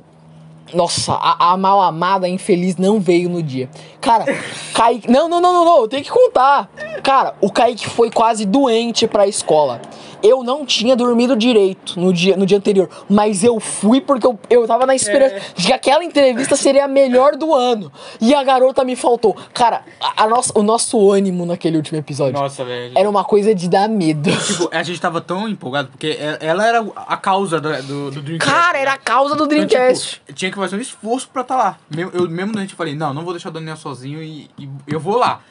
nossa, 0.74 1.14
a, 1.14 1.54
a 1.54 1.58
mal 1.58 1.82
amada 1.82 2.28
infeliz 2.28 2.76
não 2.76 3.00
veio 3.00 3.30
no 3.30 3.42
dia. 3.42 3.70
Cara, 4.08 4.26
Kaique. 4.74 5.10
Não, 5.12 5.28
não, 5.28 5.42
não, 5.42 5.54
não, 5.54 5.66
não, 5.66 5.82
eu 5.82 5.88
tenho 5.88 6.04
que 6.04 6.10
contar. 6.10 6.70
Cara, 7.04 7.36
o 7.42 7.52
Kaique 7.52 7.88
foi 7.90 8.10
quase 8.10 8.46
doente 8.46 9.06
pra 9.08 9.28
escola. 9.28 9.82
Eu 10.24 10.44
não 10.44 10.66
tinha 10.66 10.96
dormido 10.96 11.36
direito 11.36 12.00
no 12.00 12.12
dia, 12.12 12.36
no 12.36 12.44
dia 12.44 12.58
anterior, 12.58 12.90
mas 13.08 13.44
eu 13.44 13.60
fui 13.60 14.02
porque 14.02 14.26
eu, 14.26 14.38
eu 14.50 14.66
tava 14.66 14.84
na 14.88 14.96
esperança 14.96 15.36
É. 15.36 15.42
de 15.56 15.68
que 15.68 15.72
aquela 15.74 16.04
entrevista 16.04 16.56
seria 16.56 16.86
a 16.86 16.88
melhor 16.88 17.36
do 17.36 17.54
ano. 17.54 17.92
E 18.20 18.34
a 18.34 18.44
garota 18.44 18.84
me 18.84 18.96
faltou. 18.96 19.38
Cara, 19.54 19.84
a, 20.02 20.24
a 20.24 20.28
nossa, 20.28 20.52
o 20.58 20.64
nosso 20.64 21.12
ânimo 21.12 21.46
naquele 21.46 21.78
último 21.78 22.00
episódio 22.00 22.34
Nossa, 22.42 22.66
velho. 22.66 22.98
era 22.98 23.08
uma 23.08 23.24
coisa 23.24 23.54
de 23.54 23.70
dar 23.70 23.88
medo. 23.88 24.32
Tipo, 24.36 24.70
a 24.72 24.82
gente 24.82 25.00
tava 25.00 25.22
tão 25.22 25.48
empolgado, 25.48 25.90
porque 25.90 26.08
e- 26.20 26.38
ela 26.46 26.66
era 26.66 26.84
a 26.96 27.16
causa 27.16 27.62
do, 27.62 27.70
do, 27.84 28.12
do 28.12 28.22
Dreamcast. 28.24 28.52
Cara, 28.52 28.78
era 28.80 28.94
a 28.94 28.98
causa 28.98 29.36
do 29.36 29.44
Então, 29.46 29.48
Dreamcast. 29.68 30.14
tipo, 30.26 30.34
tinha 30.34 30.50
que 30.52 30.58
fazer 30.58 30.78
um 30.78 30.82
esforço 30.82 31.30
pra 31.32 31.44
estar 31.44 31.56
lá. 31.58 31.78
Mesmo- 31.96 32.12
Eu 32.16 32.28
mesmo 32.28 32.54
da 32.54 32.62
gente 32.62 32.74
falei, 32.74 32.96
não, 32.96 33.14
não 33.14 33.24
vou 33.24 33.34
deixar 33.34 33.50
o 33.50 33.52
Daniel 33.52 33.78
sozinho 33.78 33.97
e, 34.04 34.50
e 34.58 34.70
eu 34.88 35.00
vou 35.00 35.18
lá. 35.18 35.42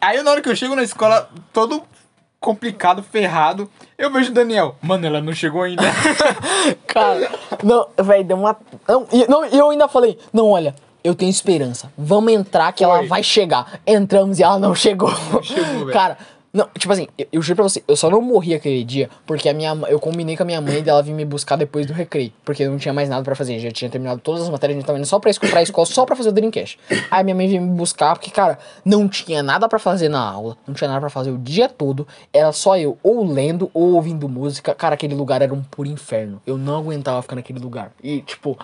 Aí 0.00 0.22
na 0.22 0.30
hora 0.30 0.40
que 0.40 0.48
eu 0.48 0.56
chego 0.56 0.74
na 0.74 0.82
escola, 0.82 1.28
todo 1.52 1.82
complicado, 2.38 3.02
ferrado, 3.02 3.68
eu 3.98 4.12
vejo 4.12 4.30
o 4.30 4.34
Daniel. 4.34 4.76
Mano, 4.80 5.06
ela 5.06 5.20
não 5.20 5.32
chegou 5.32 5.62
ainda. 5.62 5.82
Cara, 6.86 7.30
não, 7.62 7.86
velho, 8.04 8.24
deu 8.24 8.36
uma. 8.36 8.56
Não, 8.86 9.06
e 9.12 9.26
não, 9.28 9.44
eu 9.46 9.70
ainda 9.70 9.88
falei, 9.88 10.18
não, 10.32 10.50
olha, 10.50 10.74
eu 11.02 11.14
tenho 11.14 11.30
esperança. 11.30 11.92
Vamos 11.96 12.32
entrar 12.32 12.72
que 12.72 12.84
ela 12.84 12.98
Foi. 12.98 13.06
vai 13.06 13.22
chegar. 13.22 13.80
Entramos 13.86 14.38
e 14.38 14.42
ela 14.42 14.58
não 14.58 14.74
chegou. 14.74 15.10
chegou, 15.42 15.86
velho. 15.86 15.92
Cara, 15.92 16.18
Não, 16.56 16.66
tipo 16.78 16.90
assim, 16.90 17.06
eu, 17.18 17.26
eu 17.32 17.42
juro 17.42 17.56
pra 17.56 17.62
você, 17.64 17.84
eu 17.86 17.94
só 17.94 18.08
não 18.08 18.22
morri 18.22 18.54
aquele 18.54 18.82
dia 18.82 19.10
porque 19.26 19.46
a 19.46 19.52
minha, 19.52 19.76
eu 19.88 20.00
combinei 20.00 20.38
com 20.38 20.42
a 20.42 20.46
minha 20.46 20.58
mãe 20.58 20.82
dela 20.82 21.02
vir 21.02 21.12
me 21.12 21.22
buscar 21.22 21.56
depois 21.56 21.84
do 21.84 21.92
recreio. 21.92 22.32
Porque 22.46 22.66
não 22.66 22.78
tinha 22.78 22.94
mais 22.94 23.10
nada 23.10 23.22
pra 23.22 23.34
fazer. 23.34 23.58
Já 23.58 23.70
tinha 23.70 23.90
terminado 23.90 24.22
todas 24.22 24.42
as 24.42 24.48
matérias, 24.48 24.76
a 24.76 24.80
gente 24.80 24.86
tava 24.86 24.98
indo 24.98 25.06
só 25.06 25.18
pra 25.18 25.30
pra 25.50 25.62
escola, 25.62 25.86
só 25.86 26.06
pra 26.06 26.16
fazer 26.16 26.30
o 26.30 26.32
Dreamcast. 26.32 26.78
Aí 27.10 27.22
minha 27.22 27.36
mãe 27.36 27.46
veio 27.46 27.60
me 27.60 27.76
buscar 27.76 28.14
porque, 28.14 28.30
cara, 28.30 28.58
não 28.82 29.06
tinha 29.06 29.42
nada 29.42 29.68
pra 29.68 29.78
fazer 29.78 30.08
na 30.08 30.20
aula, 30.20 30.56
não 30.66 30.74
tinha 30.74 30.88
nada 30.88 31.00
pra 31.00 31.10
fazer 31.10 31.30
o 31.30 31.36
dia 31.36 31.68
todo. 31.68 32.08
Era 32.32 32.50
só 32.52 32.78
eu 32.78 32.96
ou 33.02 33.30
lendo 33.30 33.70
ou 33.74 33.92
ouvindo 33.92 34.26
música. 34.26 34.74
Cara, 34.74 34.94
aquele 34.94 35.14
lugar 35.14 35.42
era 35.42 35.52
um 35.52 35.62
puro 35.62 35.90
inferno. 35.90 36.40
Eu 36.46 36.56
não 36.56 36.78
aguentava 36.78 37.20
ficar 37.20 37.36
naquele 37.36 37.58
lugar. 37.58 37.92
E, 38.02 38.22
tipo, 38.22 38.58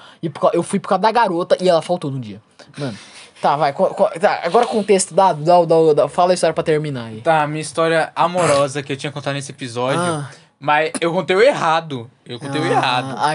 eu 0.55 0.63
fui 0.63 0.81
por 0.81 0.89
causa 0.89 1.03
da 1.03 1.13
garota 1.13 1.59
e 1.61 1.69
ela 1.69 1.83
faltou 1.83 2.11
no 2.11 2.19
dia. 2.19 2.41
Mano. 2.79 2.97
Tá, 3.43 3.57
vai. 3.57 3.73
co- 3.73 3.93
co- 3.93 4.09
tá, 4.21 4.41
agora 4.45 4.65
contexto 4.67 5.13
dado, 5.15 5.43
dá, 5.45 5.65
dá, 5.65 5.93
dá, 5.95 6.09
fala 6.09 6.31
a 6.31 6.35
história 6.35 6.55
pra 6.55 6.63
terminar 6.63 7.07
aí. 7.07 7.21
Tá, 7.23 7.45
minha 7.47 7.61
história 7.61 8.13
amorosa 8.15 8.85
que 8.85 8.93
eu 8.93 8.97
tinha 8.97 9.11
contado 9.11 9.35
nesse 9.35 9.51
episódio. 9.51 10.01
Ah. 10.01 10.31
Mas 10.61 10.93
eu 11.01 11.13
contei 11.13 11.35
o 11.35 11.43
errado. 11.43 12.09
Eu 12.25 12.39
contei 12.39 12.61
o 12.61 12.65
errado. 12.65 13.17
Ah, 13.19 13.33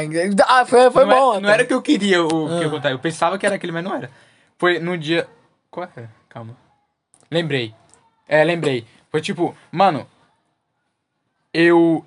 ah, 0.47 0.65
foi, 0.65 0.89
foi 0.91 1.03
não, 1.03 1.13
bom. 1.13 1.31
Era, 1.33 1.41
não 1.41 1.49
era 1.49 1.63
o 1.63 1.67
que 1.67 1.73
eu 1.73 1.81
queria 1.81 2.23
o 2.23 2.47
que 2.47 2.53
Ah. 2.53 2.63
eu 2.63 2.69
contar. 2.71 2.91
Eu 2.91 2.99
pensava 2.99 3.37
que 3.37 3.45
era 3.45 3.55
aquele, 3.55 3.73
mas 3.73 3.83
não 3.83 3.93
era. 3.93 4.09
Foi 4.57 4.79
no 4.79 4.97
dia. 4.97 5.27
Qual 5.69 5.85
era? 5.93 6.09
Calma. 6.29 6.55
Lembrei. 7.29 7.75
É, 8.29 8.41
lembrei. 8.45 8.85
Foi 9.11 9.19
tipo, 9.19 9.53
mano. 9.69 10.07
Eu. 11.53 12.05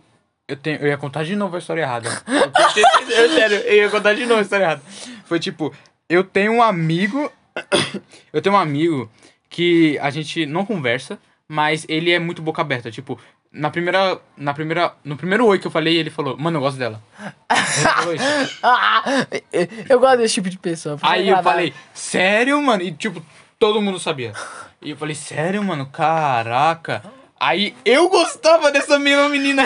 Eu, 0.49 0.57
tenho, 0.57 0.79
eu 0.81 0.89
ia 0.89 0.97
contar 0.97 1.23
de 1.25 1.37
novo 1.37 1.55
a 1.55 1.59
história 1.59 1.83
errada. 1.83 2.09
Eu, 2.27 3.15
eu, 3.17 3.29
sério, 3.31 3.57
eu 3.59 3.77
ia 3.77 3.91
contar 3.91 4.15
de 4.15 4.25
novo 4.27 4.39
a 4.41 4.43
história 4.43 4.65
errada. 4.65 4.83
Foi 5.27 5.39
tipo, 5.39 5.73
eu 6.09 6.25
tenho 6.25 6.53
um 6.53 6.63
amigo. 6.63 7.31
Eu 8.33 8.41
tenho 8.41 8.55
um 8.55 8.59
amigo 8.59 9.11
que 9.49 9.99
a 9.99 10.11
gente 10.11 10.47
não 10.47 10.65
conversa, 10.65 11.19
mas 11.49 11.85
ele 11.89 12.11
é 12.11 12.19
muito 12.19 12.41
boca 12.43 12.63
aberta. 12.63 12.91
Tipo, 12.91 13.19
na 13.53 13.71
primeira. 13.71 14.21
Na 14.37 14.55
primeira. 14.55 14.95
No 15.05 15.17
primeiro 15.17 15.45
oi 15.47 15.59
que 15.59 15.67
eu 15.67 15.71
falei, 15.71 15.97
ele 15.97 16.11
falou, 16.11 16.37
mano, 16.37 16.59
eu 16.59 16.61
gosto 16.63 16.79
dela. 16.79 17.03
Ele 17.21 17.89
falou 17.89 18.15
isso. 18.15 18.61
Ah, 18.63 19.03
eu 19.89 19.99
gosto 19.99 20.19
desse 20.19 20.35
tipo 20.35 20.49
de 20.49 20.59
pessoa. 20.59 20.99
Aí 21.03 21.29
eu 21.29 21.43
falei, 21.43 21.75
sério, 21.93 22.61
mano? 22.63 22.83
E 22.83 22.93
tipo, 22.93 23.23
todo 23.59 23.83
mundo 23.83 23.99
sabia. 23.99 24.33
E 24.81 24.91
eu 24.91 24.97
falei, 24.97 25.15
sério, 25.15 25.63
mano? 25.65 25.87
Caraca. 25.87 27.03
Aí 27.39 27.75
eu 27.85 28.09
gostava 28.09 28.71
dessa 28.71 28.99
mesma 28.99 29.29
menina. 29.29 29.65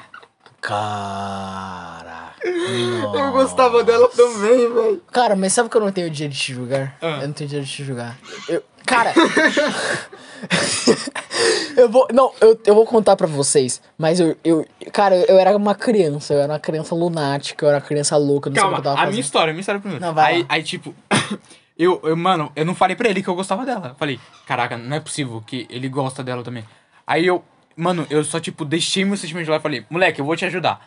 Cara. 0.60 2.03
Eu 2.44 3.32
gostava 3.32 3.82
dela 3.82 4.08
também, 4.08 4.72
velho. 4.72 5.02
Cara, 5.10 5.34
mas 5.34 5.52
sabe 5.52 5.68
que 5.68 5.76
eu 5.76 5.80
não 5.80 5.90
tenho 5.90 6.10
dia 6.10 6.28
de 6.28 6.38
te 6.38 6.52
julgar? 6.52 6.96
Ah. 7.00 7.20
Eu 7.22 7.28
não 7.28 7.32
tenho 7.32 7.48
dia 7.48 7.62
de 7.62 7.70
te 7.70 7.82
julgar. 7.82 8.16
Eu, 8.48 8.62
cara. 8.84 9.12
eu 11.76 11.88
vou. 11.88 12.06
Não, 12.12 12.32
eu, 12.40 12.60
eu 12.66 12.74
vou 12.74 12.84
contar 12.84 13.16
pra 13.16 13.26
vocês. 13.26 13.80
Mas 13.96 14.20
eu, 14.20 14.36
eu. 14.44 14.66
Cara, 14.92 15.16
eu 15.16 15.38
era 15.38 15.56
uma 15.56 15.74
criança. 15.74 16.34
Eu 16.34 16.40
era 16.40 16.52
uma 16.52 16.58
criança 16.58 16.94
lunática. 16.94 17.64
Eu 17.64 17.70
era 17.70 17.78
uma 17.78 17.84
criança 17.84 18.16
louca. 18.16 18.50
Não 18.50 18.54
sei 18.54 18.62
o 18.62 18.66
Calma, 18.66 18.76
que 18.76 18.80
eu 18.80 18.84
tava 18.84 18.96
a 18.96 19.00
minha 19.00 19.06
fazendo. 19.06 19.24
história, 19.24 19.50
a 19.50 19.54
minha 19.54 19.60
história 19.60 19.80
primeiro. 19.80 20.04
Não, 20.04 20.12
vai 20.12 20.34
aí, 20.34 20.40
lá. 20.40 20.46
aí, 20.50 20.62
tipo, 20.62 20.94
eu, 21.78 22.00
eu, 22.04 22.16
mano, 22.16 22.52
eu 22.54 22.64
não 22.64 22.74
falei 22.74 22.94
pra 22.94 23.08
ele 23.08 23.22
que 23.22 23.28
eu 23.28 23.34
gostava 23.34 23.64
dela. 23.64 23.88
Eu 23.88 23.94
falei, 23.94 24.20
caraca, 24.46 24.76
não 24.76 24.96
é 24.96 25.00
possível 25.00 25.42
que 25.46 25.66
ele 25.70 25.88
gosta 25.88 26.22
dela 26.22 26.42
também. 26.42 26.64
Aí 27.06 27.26
eu, 27.26 27.42
mano, 27.76 28.06
eu 28.10 28.22
só, 28.22 28.38
tipo, 28.38 28.64
deixei 28.64 29.04
meu 29.04 29.16
sentimento 29.16 29.44
de 29.44 29.50
lado 29.50 29.60
e 29.60 29.62
falei, 29.62 29.84
moleque, 29.88 30.20
eu 30.20 30.24
vou 30.24 30.36
te 30.36 30.44
ajudar. 30.44 30.86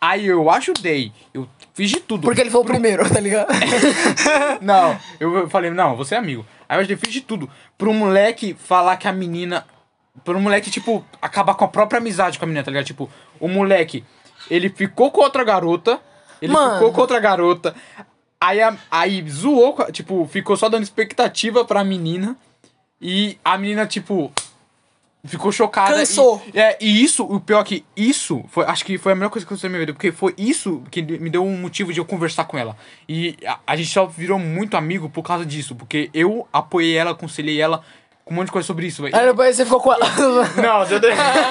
Aí 0.00 0.26
eu 0.26 0.48
ajudei, 0.50 1.12
eu 1.34 1.46
fiz 1.74 1.90
de 1.90 2.00
tudo. 2.00 2.22
Porque 2.22 2.40
ele 2.40 2.50
foi 2.50 2.60
o 2.62 2.64
primeiro, 2.64 3.06
tá 3.12 3.20
ligado? 3.20 3.48
Não, 4.62 4.98
eu 5.18 5.48
falei, 5.50 5.70
não, 5.70 5.94
você 5.96 6.14
é 6.14 6.18
amigo. 6.18 6.44
Aí 6.68 6.78
eu 6.90 6.98
fiz 6.98 7.12
de 7.12 7.20
tudo. 7.20 7.50
Pro 7.76 7.92
moleque 7.92 8.54
falar 8.54 8.96
que 8.96 9.06
a 9.08 9.12
menina. 9.12 9.66
Pro 10.24 10.40
moleque, 10.40 10.70
tipo, 10.70 11.04
acabar 11.20 11.54
com 11.54 11.64
a 11.64 11.68
própria 11.68 11.98
amizade 11.98 12.38
com 12.38 12.44
a 12.44 12.48
menina, 12.48 12.64
tá 12.64 12.70
ligado? 12.70 12.86
Tipo, 12.86 13.10
o 13.38 13.46
moleque, 13.48 14.04
ele 14.50 14.68
ficou 14.70 15.10
com 15.10 15.20
outra 15.20 15.44
garota. 15.44 16.00
Ele 16.40 16.52
Mano. 16.52 16.74
ficou 16.74 16.92
com 16.92 17.00
outra 17.02 17.20
garota. 17.20 17.74
Aí, 18.40 18.60
a- 18.60 18.76
aí 18.90 19.22
zoou, 19.28 19.76
tipo, 19.92 20.26
ficou 20.30 20.56
só 20.56 20.68
dando 20.68 20.82
expectativa 20.82 21.64
pra 21.64 21.84
menina. 21.84 22.36
E 23.00 23.38
a 23.44 23.56
menina, 23.58 23.86
tipo. 23.86 24.32
Ficou 25.24 25.52
chocada. 25.52 25.94
Cansou. 25.94 26.42
E, 26.52 26.58
é, 26.58 26.78
e 26.80 27.02
isso, 27.02 27.24
o 27.24 27.38
pior 27.38 27.60
é 27.60 27.64
que 27.64 27.84
isso, 27.94 28.42
foi, 28.48 28.64
acho 28.64 28.84
que 28.84 28.96
foi 28.96 29.12
a 29.12 29.14
melhor 29.14 29.28
coisa 29.28 29.44
que 29.44 29.52
aconteceu 29.52 29.68
na 29.68 29.72
minha 29.72 29.80
vida, 29.80 29.92
porque 29.92 30.10
foi 30.10 30.34
isso 30.38 30.82
que 30.90 31.02
me 31.02 31.28
deu 31.28 31.44
um 31.44 31.58
motivo 31.58 31.92
de 31.92 32.00
eu 32.00 32.04
conversar 32.06 32.44
com 32.44 32.56
ela. 32.56 32.74
E 33.06 33.36
a, 33.46 33.58
a 33.66 33.76
gente 33.76 33.90
só 33.90 34.06
virou 34.06 34.38
muito 34.38 34.76
amigo 34.78 35.10
por 35.10 35.22
causa 35.22 35.44
disso, 35.44 35.74
porque 35.74 36.08
eu 36.14 36.48
apoiei 36.50 36.96
ela, 36.96 37.10
aconselhei 37.10 37.60
ela 37.60 37.82
com 38.24 38.32
um 38.32 38.36
monte 38.38 38.46
de 38.46 38.52
coisa 38.52 38.66
sobre 38.66 38.86
isso. 38.86 39.02
velho. 39.02 39.14
Aí 39.14 39.26
depois 39.26 39.56
você 39.56 39.64
ficou 39.64 39.80
com 39.80 39.92
ela. 39.92 40.06
Não, 40.56 40.86
deu... 40.86 41.10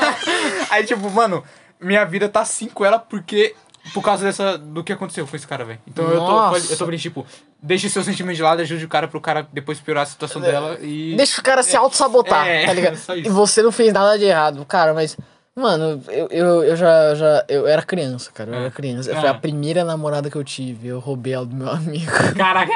Aí, 0.71 0.84
tipo, 0.84 1.10
mano, 1.12 1.43
minha 1.79 2.05
vida 2.05 2.27
tá 2.27 2.41
assim 2.41 2.67
com 2.67 2.84
ela 2.84 2.97
porque. 2.97 3.55
Por 3.93 4.04
causa 4.04 4.23
dessa. 4.25 4.58
do 4.58 4.84
que 4.84 4.93
aconteceu 4.93 5.25
com 5.28 5.36
esse 5.36 5.47
cara, 5.47 5.63
velho. 5.65 5.80
Então 5.88 6.06
eu 6.06 6.19
tô, 6.19 6.28
Nossa. 6.28 6.65
eu 6.65 6.78
tô 6.78 6.86
falando, 6.86 6.97
tipo, 6.99 7.25
deixe 7.62 7.89
seu 7.89 8.04
sentimento 8.04 8.36
de 8.36 8.43
lado, 8.43 8.62
ajude 8.62 8.86
o 8.86 8.89
cara 8.89 9.08
pro 9.08 9.19
cara 9.21 9.47
depois 9.52 9.80
piorar 9.80 10.04
a 10.04 10.06
situação 10.06 10.41
dela 10.41 10.78
e. 10.82 11.15
Deixa 11.15 11.39
o 11.41 11.43
cara 11.43 11.63
se 11.63 11.75
auto-sabotar, 11.75 12.45
É, 12.47 12.65
tá 12.65 12.73
ligado? 12.73 12.95
só 12.97 13.15
isso. 13.15 13.28
E 13.28 13.32
você 13.32 13.62
não 13.62 13.71
fez 13.71 13.91
nada 13.93 14.17
de 14.17 14.25
errado, 14.25 14.65
cara, 14.65 14.93
mas. 14.93 15.17
Mano, 15.60 16.02
eu, 16.08 16.28
eu, 16.32 16.63
eu 16.63 16.76
já, 16.78 17.13
já. 17.15 17.43
Eu 17.50 17.67
era 17.67 17.82
criança, 17.82 18.32
cara. 18.34 18.50
Eu 18.52 18.56
era 18.62 18.72
criança. 18.72 19.13
Foi 19.13 19.28
a 19.28 19.32
Ah. 19.32 19.36
primeira 19.36 19.84
namorada 19.84 20.30
que 20.30 20.38
eu 20.38 20.43
tive. 20.43 20.88
Eu 20.88 21.00
roubei 21.00 21.34
ela 21.34 21.45
do 21.45 21.54
meu 21.54 21.67
amigo. 21.72 22.10
Caraca, 22.38 22.72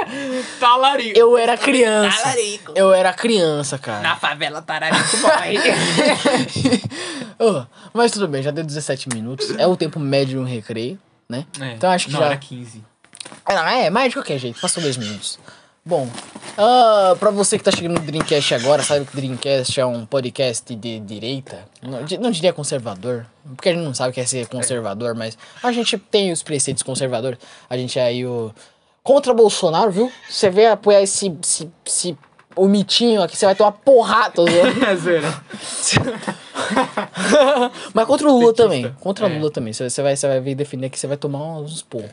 talarico. 0.60 1.18
Eu 1.18 1.38
era 1.38 1.58
criança. 1.58 2.22
Talarico. 2.22 2.74
Eu 2.76 2.94
era 2.94 3.14
criança, 3.14 3.78
cara. 3.78 4.02
Na 4.02 4.16
favela 4.18 4.62
Tararico 4.62 5.18
morre. 5.18 5.58
Ô, 7.40 7.66
mas 7.94 8.12
tudo 8.12 8.28
bem, 8.28 8.44
já 8.44 8.52
deu 8.52 8.64
17 8.64 9.10
minutos. 9.10 9.50
É 9.58 9.66
o 9.66 9.76
tempo 9.78 10.00
médio 10.00 10.40
no 10.42 10.46
recreio, 10.46 11.00
né? 11.30 11.46
É, 11.60 11.74
Então 11.74 11.90
acho 11.90 12.08
que 12.08 12.14
não, 12.14 12.20
já. 12.20 12.26
era 12.28 12.38
15. 12.38 12.84
É, 13.48 13.56
não, 13.56 13.66
é, 13.68 13.90
mas 13.90 14.10
de 14.10 14.16
qualquer 14.16 14.38
jeito, 14.38 14.60
passou 14.60 14.84
dois 14.84 14.98
minutos. 14.98 15.40
Bom, 15.86 16.10
ah, 16.58 17.16
pra 17.20 17.32
você 17.32 17.58
que 17.58 17.64
tá 17.64 17.72
chegando 17.72 18.00
no 18.00 18.06
Dreamcast 18.06 18.54
agora, 18.54 18.84
sabe 18.84 19.06
que 19.06 19.14
o 19.14 19.16
Dreamcast 19.16 19.80
é 19.80 19.86
um 19.86 20.06
podcast 20.06 20.76
de 20.76 21.00
direita? 21.00 21.66
Não, 21.82 22.00
não 22.20 22.32
diria 22.32 22.54
conservador, 22.54 23.26
porque 23.56 23.70
a 23.70 23.74
gente 23.74 23.84
não 23.84 23.94
sabe 23.94 24.12
o 24.12 24.14
que 24.14 24.22
é 24.22 24.26
ser 24.26 24.48
conservador, 24.48 25.16
mas 25.16 25.38
a 25.62 25.72
gente 25.72 25.98
tem 25.98 26.32
os 26.32 26.44
preceitos 26.44 26.84
conservadores. 26.84 27.40
A 27.70 27.78
gente 27.78 27.98
é 27.98 28.04
aí 28.04 28.26
o. 28.26 28.54
Contra 29.02 29.34
Bolsonaro, 29.34 29.92
viu? 29.92 30.12
Você 30.30 30.50
vê 30.50 30.68
apoiar 30.68 31.02
esse, 31.02 31.36
esse, 31.42 31.70
esse 31.86 32.18
o 32.56 32.68
mitinho 32.68 33.22
aqui, 33.22 33.36
você 33.36 33.46
vai 33.46 33.56
ter 33.56 33.64
uma 33.64 33.72
porrada. 33.72 34.42
É 34.88 34.96
zero. 34.96 35.28
Mas 37.94 38.06
contra 38.06 38.28
o 38.28 38.32
Lula 38.32 38.54
Petista. 38.54 38.64
também. 38.64 38.96
Contra 39.00 39.26
o 39.26 39.30
É. 39.30 39.38
Lula 39.38 39.52
também. 39.52 39.74
Você 39.74 40.02
vai, 40.02 40.16
vai 40.16 40.40
ver 40.40 40.56
defender 40.56 40.90
que 40.90 41.00
você 41.00 41.08
vai 41.08 41.18
tomar 41.18 41.40
uns 41.60 41.82
porros. 41.82 42.10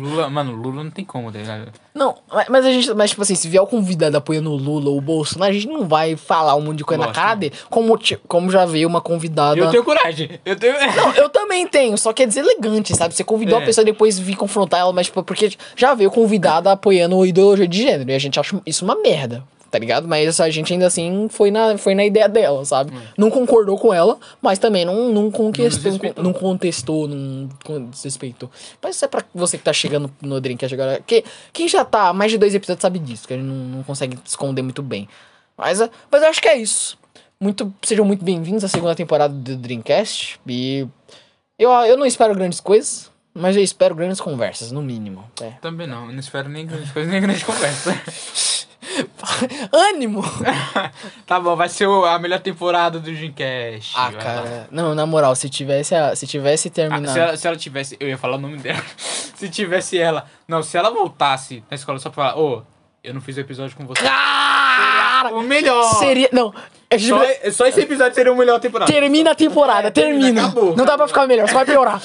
Lula, 0.00 0.28
mano, 0.28 0.52
Lula 0.52 0.82
não 0.84 0.90
tem 0.90 1.04
como, 1.04 1.30
tá 1.30 1.38
ligado? 1.38 1.72
Não, 1.94 2.14
mas- 2.48 2.64
a 2.64 2.72
gente, 2.72 2.92
mas 2.94 3.10
tipo 3.10 3.22
assim, 3.22 3.34
se 3.34 3.48
vier 3.48 3.62
o 3.62 3.66
convidado 3.66 4.16
apoiando 4.16 4.50
o 4.50 4.56
Lula 4.56 4.90
ou 4.90 4.98
o 4.98 5.00
Bolsonaro, 5.00 5.50
a 5.50 5.54
gente 5.54 5.68
não 5.68 5.86
vai 5.86 6.16
falar 6.16 6.54
um 6.56 6.60
monte 6.62 6.78
de 6.78 6.84
coisa 6.84 7.00
na 7.00 7.06
Lógico, 7.08 7.22
cara 7.24 7.34
dele, 7.36 7.52
como, 7.68 7.98
como 8.26 8.50
já 8.50 8.64
veio 8.64 8.88
uma 8.88 9.00
convidada. 9.00 9.58
Eu 9.60 9.70
tenho 9.70 9.84
coragem. 9.84 10.40
Eu 10.44 10.56
tenho. 10.56 10.72
Não, 10.96 11.12
eu 11.14 11.28
também 11.28 11.66
tenho, 11.66 11.96
só 11.98 12.12
que 12.12 12.22
é 12.22 12.26
deselegante, 12.26 12.94
sabe? 12.96 13.14
Você 13.14 13.22
convidou 13.24 13.58
É. 13.58 13.62
a 13.62 13.64
pessoa 13.66 13.82
e 13.82 13.86
depois 13.86 14.18
vir 14.18 14.36
confrontar 14.36 14.80
ela, 14.80 14.92
mas 14.92 15.06
tipo, 15.06 15.22
porque 15.22 15.50
já 15.76 15.94
veio 15.94 16.10
convidada 16.10 16.72
apoiando 16.72 17.20
a 17.20 17.26
ideologia 17.26 17.68
de 17.68 17.82
gênero, 17.82 18.10
e 18.10 18.14
a 18.14 18.18
gente 18.18 18.38
acha 18.40 18.60
isso 18.66 18.84
uma 18.84 18.96
merda. 18.96 19.44
Tá 19.72 19.78
ligado? 19.78 20.06
Mas 20.06 20.38
a 20.38 20.50
gente 20.50 20.70
ainda 20.70 20.86
assim 20.86 21.28
foi 21.30 21.50
na, 21.50 21.78
foi 21.78 21.94
na 21.94 22.04
ideia 22.04 22.28
dela, 22.28 22.62
sabe? 22.62 22.92
Não 23.16 23.30
concordou 23.30 23.78
com 23.78 23.92
ela, 23.92 24.18
mas 24.38 24.58
também 24.58 24.84
não, 24.84 25.10
não, 25.10 25.30
conquistou, 25.30 25.92
não, 25.92 26.24
não 26.24 26.32
contestou, 26.34 27.08
não 27.08 27.48
desrespeitou. 27.88 28.50
Mas 28.82 28.96
isso 28.96 29.06
é 29.06 29.08
pra 29.08 29.24
você 29.34 29.56
que 29.56 29.64
tá 29.64 29.72
chegando 29.72 30.12
no 30.20 30.38
Dreamcast 30.42 30.74
agora. 30.74 31.02
Que, 31.06 31.24
quem 31.54 31.66
já 31.68 31.86
tá 31.86 32.08
há 32.08 32.12
mais 32.12 32.30
de 32.30 32.36
dois 32.36 32.54
episódios 32.54 32.82
sabe 32.82 32.98
disso, 32.98 33.26
que 33.26 33.32
a 33.32 33.36
gente 33.38 33.46
não, 33.46 33.54
não 33.54 33.82
consegue 33.82 34.18
esconder 34.26 34.60
muito 34.60 34.82
bem. 34.82 35.08
Mas, 35.56 35.80
eh, 35.80 35.88
mas 36.10 36.20
eu 36.20 36.28
acho 36.28 36.42
que 36.42 36.48
é 36.48 36.58
isso. 36.58 36.98
Muito, 37.40 37.72
sejam 37.80 38.04
muito 38.04 38.22
bem-vindos 38.22 38.64
à 38.64 38.68
segunda 38.68 38.94
temporada 38.94 39.32
do 39.32 39.56
Dreamcast. 39.56 40.38
E 40.46 40.86
eu, 41.58 41.70
eu 41.70 41.96
não 41.96 42.04
espero 42.04 42.34
grandes 42.34 42.60
coisas, 42.60 43.10
mas 43.32 43.56
eu 43.56 43.62
espero 43.62 43.94
grandes 43.94 44.20
conversas, 44.20 44.70
no 44.70 44.82
mínimo. 44.82 45.24
É. 45.40 45.52
Também 45.62 45.86
não, 45.86 46.08
eu 46.08 46.12
não 46.12 46.20
espero 46.20 46.50
nem 46.50 46.66
grande 46.66 46.92
coisa, 46.92 47.10
nem 47.10 47.22
grande 47.22 47.42
conversa. 47.46 47.98
Ânimo! 49.72 50.22
tá 51.26 51.38
bom, 51.40 51.54
vai 51.56 51.68
ser 51.68 51.86
a 51.88 52.18
melhor 52.18 52.40
temporada 52.40 52.98
do 52.98 53.04
Dreamcast. 53.12 53.92
Ah, 53.96 54.10
vai 54.10 54.12
lá. 54.14 54.20
cara. 54.20 54.68
Não, 54.70 54.94
na 54.94 55.06
moral, 55.06 55.34
se 55.34 55.48
tivesse, 55.48 55.94
a- 55.94 56.14
se 56.16 56.26
tivesse 56.26 56.68
Ah, 56.68 56.70
terminado. 56.72 57.12
se, 57.12 57.18
ela, 57.18 57.36
se 57.36 57.46
ela 57.46 57.56
tivesse. 57.56 57.96
Eu 58.00 58.08
ia 58.08 58.18
falar 58.18 58.36
o 58.36 58.40
nome 58.40 58.58
dela. 58.58 58.82
se 58.98 59.48
tivesse 59.48 59.98
ela. 59.98 60.26
Não, 60.46 60.62
se 60.62 60.76
ela 60.76 60.90
voltasse 60.90 61.62
na 61.70 61.74
escola 61.74 61.98
só 61.98 62.10
pra 62.10 62.30
falar, 62.30 62.38
ô, 62.40 62.62
eu 63.02 63.14
não 63.14 63.20
fiz 63.20 63.36
o 63.36 63.40
episódio 63.40 63.76
com 63.76 63.86
você. 63.86 64.02
Cara! 64.02 65.34
O 65.34 65.42
melhor! 65.42 65.84
Seria. 66.00 66.28
Não, 66.32 66.52
gente 66.92 67.08
Só, 67.08 67.50
só 67.52 67.66
esse 67.66 67.80
episódio 67.80 68.14
seria 68.14 68.32
o 68.32 68.36
melhor 68.36 68.58
temporada. 68.58 68.90
Termina 68.90 69.30
a 69.30 69.34
temporada, 69.34 69.88
É, 69.88 69.90
termina, 69.90 70.20
termina. 70.24 70.42
acabou. 70.48 70.76
Não 70.76 70.84
dá 70.84 70.96
pra 70.96 71.06
ficar 71.08 71.26
melhor, 71.28 71.46
só 71.48 71.54
vai 71.54 71.64
piorar. 71.64 72.02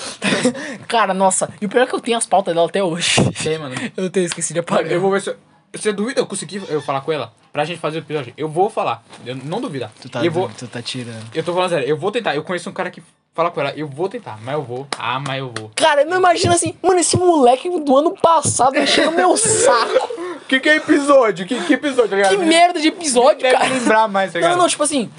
Cara, 0.87 1.13
nossa. 1.13 1.49
E 1.59 1.65
o 1.65 1.69
pior 1.69 1.81
é 1.83 1.87
que 1.87 1.93
eu 1.95 1.99
tenho 1.99 2.17
as 2.17 2.25
pautas 2.27 2.53
dela 2.53 2.67
até 2.67 2.83
hoje. 2.83 3.15
Tem, 3.43 3.57
mano. 3.57 3.75
Eu 3.97 4.09
tenho 4.09 4.25
esquecido 4.27 4.53
de 4.55 4.59
apagar. 4.59 4.91
Eu 4.91 5.01
vou 5.01 5.11
ver 5.11 5.21
se. 5.21 5.35
Você 5.73 5.91
duvida 5.93 6.21
eu 6.21 6.25
consegui 6.25 6.61
eu 6.69 6.81
falar 6.81 7.01
com 7.01 7.11
ela? 7.11 7.33
pra 7.51 7.65
gente 7.65 7.79
fazer 7.79 7.97
o 7.97 8.01
episódio, 8.01 8.31
eu 8.37 8.47
vou 8.47 8.69
falar. 8.69 9.03
Eu 9.25 9.35
não 9.35 9.59
duvidar. 9.59 9.91
Tu 9.99 10.07
tá, 10.07 10.23
eu 10.23 10.31
vou. 10.31 10.47
tu 10.55 10.67
tá 10.67 10.79
tirando. 10.79 11.25
Eu 11.33 11.43
tô 11.43 11.51
falando 11.55 11.71
sério, 11.71 11.87
eu 11.87 11.97
vou 11.97 12.11
tentar. 12.11 12.35
Eu 12.35 12.43
conheço 12.43 12.69
um 12.69 12.73
cara 12.73 12.91
que 12.91 13.01
fala 13.33 13.49
com 13.49 13.59
ela, 13.59 13.71
eu 13.75 13.87
vou 13.87 14.07
tentar, 14.07 14.37
mas 14.43 14.53
eu 14.53 14.61
vou. 14.61 14.85
Ah, 14.95 15.19
mas 15.19 15.39
eu 15.39 15.51
vou. 15.57 15.71
Cara, 15.75 16.05
não 16.05 16.17
imagina 16.17 16.53
assim, 16.53 16.75
mano, 16.83 16.99
esse 16.99 17.17
moleque 17.17 17.67
do 17.79 17.97
ano 17.97 18.15
passado 18.21 18.77
encheu 18.77 19.11
meu 19.11 19.35
saco. 19.37 20.07
Que 20.47 20.61
que 20.61 20.69
é 20.69 20.77
episódio? 20.77 21.45
Que, 21.45 21.61
que 21.65 21.73
episódio, 21.73 22.09
tá 22.09 22.15
ligado? 22.15 22.29
Que 22.29 22.37
merda 22.37 22.79
de 22.79 22.87
episódio, 22.87 23.41
Deve 23.41 23.57
cara. 23.57 23.67
lembrar 23.73 24.07
mais, 24.07 24.31
tá 24.31 24.39
Não, 24.39 24.47
ligado? 24.47 24.59
não, 24.61 24.69
tipo 24.69 24.81
assim. 24.83 25.09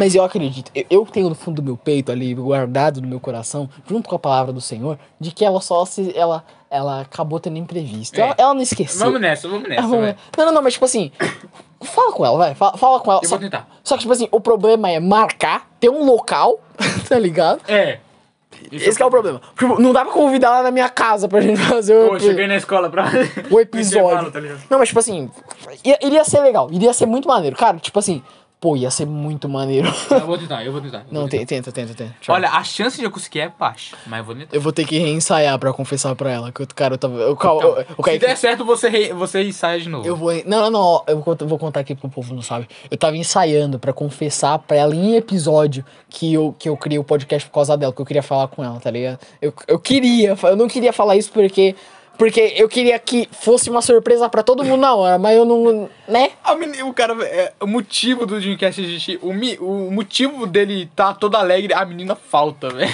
Mas 0.00 0.14
eu 0.14 0.24
acredito, 0.24 0.70
eu, 0.74 0.86
eu 0.88 1.04
tenho 1.04 1.28
no 1.28 1.34
fundo 1.34 1.56
do 1.60 1.62
meu 1.62 1.76
peito 1.76 2.10
ali, 2.10 2.32
guardado 2.32 3.02
no 3.02 3.08
meu 3.08 3.20
coração, 3.20 3.68
junto 3.86 4.08
com 4.08 4.16
a 4.16 4.18
palavra 4.18 4.54
do 4.54 4.60
Senhor, 4.60 4.98
de 5.20 5.30
que 5.30 5.44
ela 5.44 5.60
só 5.60 5.84
se. 5.84 6.10
Ela, 6.16 6.42
ela 6.76 7.00
acabou 7.02 7.40
tendo 7.40 7.56
imprevisto. 7.58 8.18
É. 8.18 8.22
Ela, 8.22 8.34
ela 8.38 8.54
não 8.54 8.62
esqueceu. 8.62 9.06
Vamos 9.06 9.20
nessa, 9.20 9.48
vamos 9.48 9.68
nessa, 9.68 9.82
vamos-. 9.82 10.14
Não, 10.36 10.46
não, 10.46 10.52
não, 10.52 10.62
mas 10.62 10.74
tipo 10.74 10.84
assim. 10.84 11.10
Fala 11.82 12.12
com 12.12 12.24
ela, 12.24 12.38
vai. 12.38 12.54
Fala, 12.54 12.76
fala 12.76 13.00
com 13.00 13.10
ela. 13.10 13.20
Eu 13.22 13.28
só, 13.28 13.36
vou 13.36 13.44
tentar. 13.44 13.68
Só 13.84 13.94
que, 13.96 14.00
tipo 14.02 14.12
assim, 14.12 14.28
o 14.30 14.40
problema 14.40 14.90
é 14.90 14.98
marcar, 14.98 15.68
ter 15.78 15.90
um 15.90 16.04
local, 16.04 16.60
tá 17.08 17.18
ligado? 17.18 17.60
É. 17.68 17.98
Esse 18.72 18.96
que 18.96 19.02
é 19.02 19.06
o 19.06 19.10
problema. 19.10 19.40
Tipo, 19.58 19.80
não 19.80 19.92
dá 19.92 20.02
pra 20.04 20.12
convidar 20.14 20.48
ela 20.48 20.62
na 20.64 20.70
minha 20.70 20.88
casa 20.88 21.28
pra 21.28 21.40
gente 21.42 21.60
fazer 21.60 21.94
o, 21.94 22.08
Pô, 22.08 22.18
cheguei 22.18 22.46
na 22.46 22.56
escola 22.56 22.88
pra. 22.88 23.04
o 23.50 23.60
episódio. 23.60 24.30
tá 24.32 24.40
não, 24.70 24.78
mas 24.78 24.88
tipo 24.88 24.98
assim, 24.98 25.30
ia- 25.84 25.98
iria 26.02 26.24
ser 26.24 26.40
legal, 26.40 26.68
iria 26.72 26.92
ser 26.94 27.04
muito 27.06 27.28
maneiro. 27.28 27.54
Cara, 27.56 27.76
tipo 27.78 27.98
assim, 27.98 28.22
pô, 28.60 28.76
ia 28.76 28.90
ser 28.90 29.06
muito 29.06 29.48
maneiro. 29.48 29.92
Eu 30.10 30.26
vou 30.26 30.38
tentar, 30.38 30.64
eu 30.64 30.72
vou 30.72 30.80
tentar. 30.80 30.98
eu 30.98 31.04
vou 31.04 31.12
Não, 31.12 31.28
tentar. 31.28 31.44
te- 31.44 31.46
tenta, 31.46 31.72
tenta, 31.72 31.94
tenta. 31.94 32.16
Tchau. 32.20 32.34
Olha, 32.34 32.48
a 32.50 32.64
chance 32.64 32.96
de 32.98 33.04
eu 33.04 33.10
conseguir 33.10 33.40
é 33.40 33.48
baixa, 33.48 33.96
mas 34.06 34.18
eu 34.20 34.24
vou 34.24 34.34
tentar. 34.34 34.56
Eu 34.56 34.60
vou 34.60 34.72
ter 34.72 34.84
que 34.86 34.98
reensaiar 34.98 35.58
pra 35.58 35.72
confessar 35.72 36.14
pra 36.16 36.30
ela 36.30 36.50
que 36.50 36.62
o 36.62 36.66
cara 36.66 36.94
eu 36.94 36.98
tava. 36.98 37.14
Eu, 37.18 37.32
Então, 37.32 37.60
eu, 37.60 37.76
eu, 37.98 38.04
se 38.04 38.18
der 38.18 38.36
certo, 38.36 38.64
você, 38.64 38.88
re... 38.88 39.12
você 39.12 39.42
ensaia 39.42 39.78
de 39.80 39.88
novo. 39.88 40.06
eu 40.06 40.16
vou. 40.16 40.32
Não, 40.46 40.62
não, 40.62 40.70
não. 40.70 41.04
Eu 41.06 41.20
vou, 41.20 41.36
vou 41.40 41.58
contar 41.58 41.80
aqui 41.80 41.94
porque 41.94 42.06
o 42.06 42.10
povo 42.10 42.34
não 42.34 42.42
sabe. 42.42 42.66
Eu 42.90 42.96
tava 42.96 43.16
ensaiando 43.16 43.78
pra 43.78 43.92
confessar 43.92 44.58
pra 44.58 44.76
ela 44.76 44.94
em 44.94 45.16
episódio 45.16 45.84
que 46.08 46.32
eu, 46.32 46.54
que 46.58 46.68
eu 46.68 46.76
criei 46.76 46.98
o 46.98 47.04
podcast 47.04 47.48
por 47.48 47.54
causa 47.54 47.76
dela, 47.76 47.92
que 47.92 48.00
eu 48.00 48.06
queria 48.06 48.22
falar 48.22 48.48
com 48.48 48.64
ela, 48.64 48.80
tá 48.80 48.90
ligado? 48.90 49.18
Eu, 49.40 49.52
eu 49.68 49.78
queria, 49.78 50.36
eu 50.42 50.56
não 50.56 50.66
queria 50.68 50.92
falar 50.92 51.16
isso 51.16 51.30
porque. 51.30 51.74
Porque 52.18 52.54
eu 52.56 52.68
queria 52.68 52.98
que 52.98 53.28
fosse 53.30 53.68
uma 53.68 53.82
surpresa 53.82 54.28
pra 54.28 54.42
todo 54.42 54.64
mundo 54.64 54.80
na 54.80 54.94
hora, 54.94 55.18
mas 55.18 55.36
eu 55.36 55.44
não. 55.44 55.88
Né? 56.08 56.30
A 56.42 56.54
meni- 56.54 56.82
o 56.82 56.92
cara, 56.94 57.14
é, 57.24 57.52
o 57.60 57.66
motivo 57.66 58.24
do 58.24 58.40
Dreamcast 58.40 58.80
existir, 58.80 59.18
o, 59.22 59.32
mi- 59.34 59.58
o 59.60 59.90
motivo 59.90 60.46
dele 60.46 60.90
tá 60.96 61.12
todo 61.12 61.34
alegre, 61.36 61.74
a 61.74 61.84
menina 61.84 62.14
falta, 62.14 62.70
velho. 62.70 62.90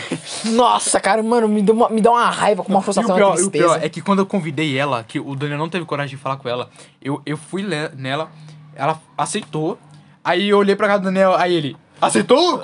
Nossa, 0.47 0.99
cara, 0.99 1.23
mano, 1.23 1.47
me 1.47 1.63
dá 1.63 1.73
uma, 1.73 1.89
me 1.89 2.01
dá 2.01 2.11
uma 2.11 2.29
raiva 2.31 2.63
com 2.65 2.71
uma 2.71 2.81
o, 2.81 2.83
frustração 2.83 3.17
e 3.19 3.23
uma 3.23 3.31
pior, 3.35 3.41
e 3.41 3.47
o 3.47 3.51
pior 3.51 3.79
é 3.83 3.89
que 3.89 4.01
quando 4.01 4.19
eu 4.21 4.27
convidei 4.27 4.77
ela, 4.77 5.05
que 5.05 5.21
o 5.21 5.35
Daniel 5.37 5.59
não 5.59 5.69
teve 5.69 5.85
coragem 5.85 6.17
de 6.17 6.23
falar 6.23 6.37
com 6.37 6.49
ela, 6.49 6.69
eu, 7.01 7.23
eu 7.25 7.37
fui 7.37 7.63
nela, 7.97 8.31
ela 8.75 9.01
aceitou, 9.17 9.79
aí 10.25 10.49
eu 10.49 10.59
olhei 10.59 10.75
pra 10.75 10.87
casa 10.89 11.01
do 11.01 11.05
Daniel, 11.05 11.35
aí 11.37 11.55
ele, 11.55 11.77
aceitou? 12.01 12.61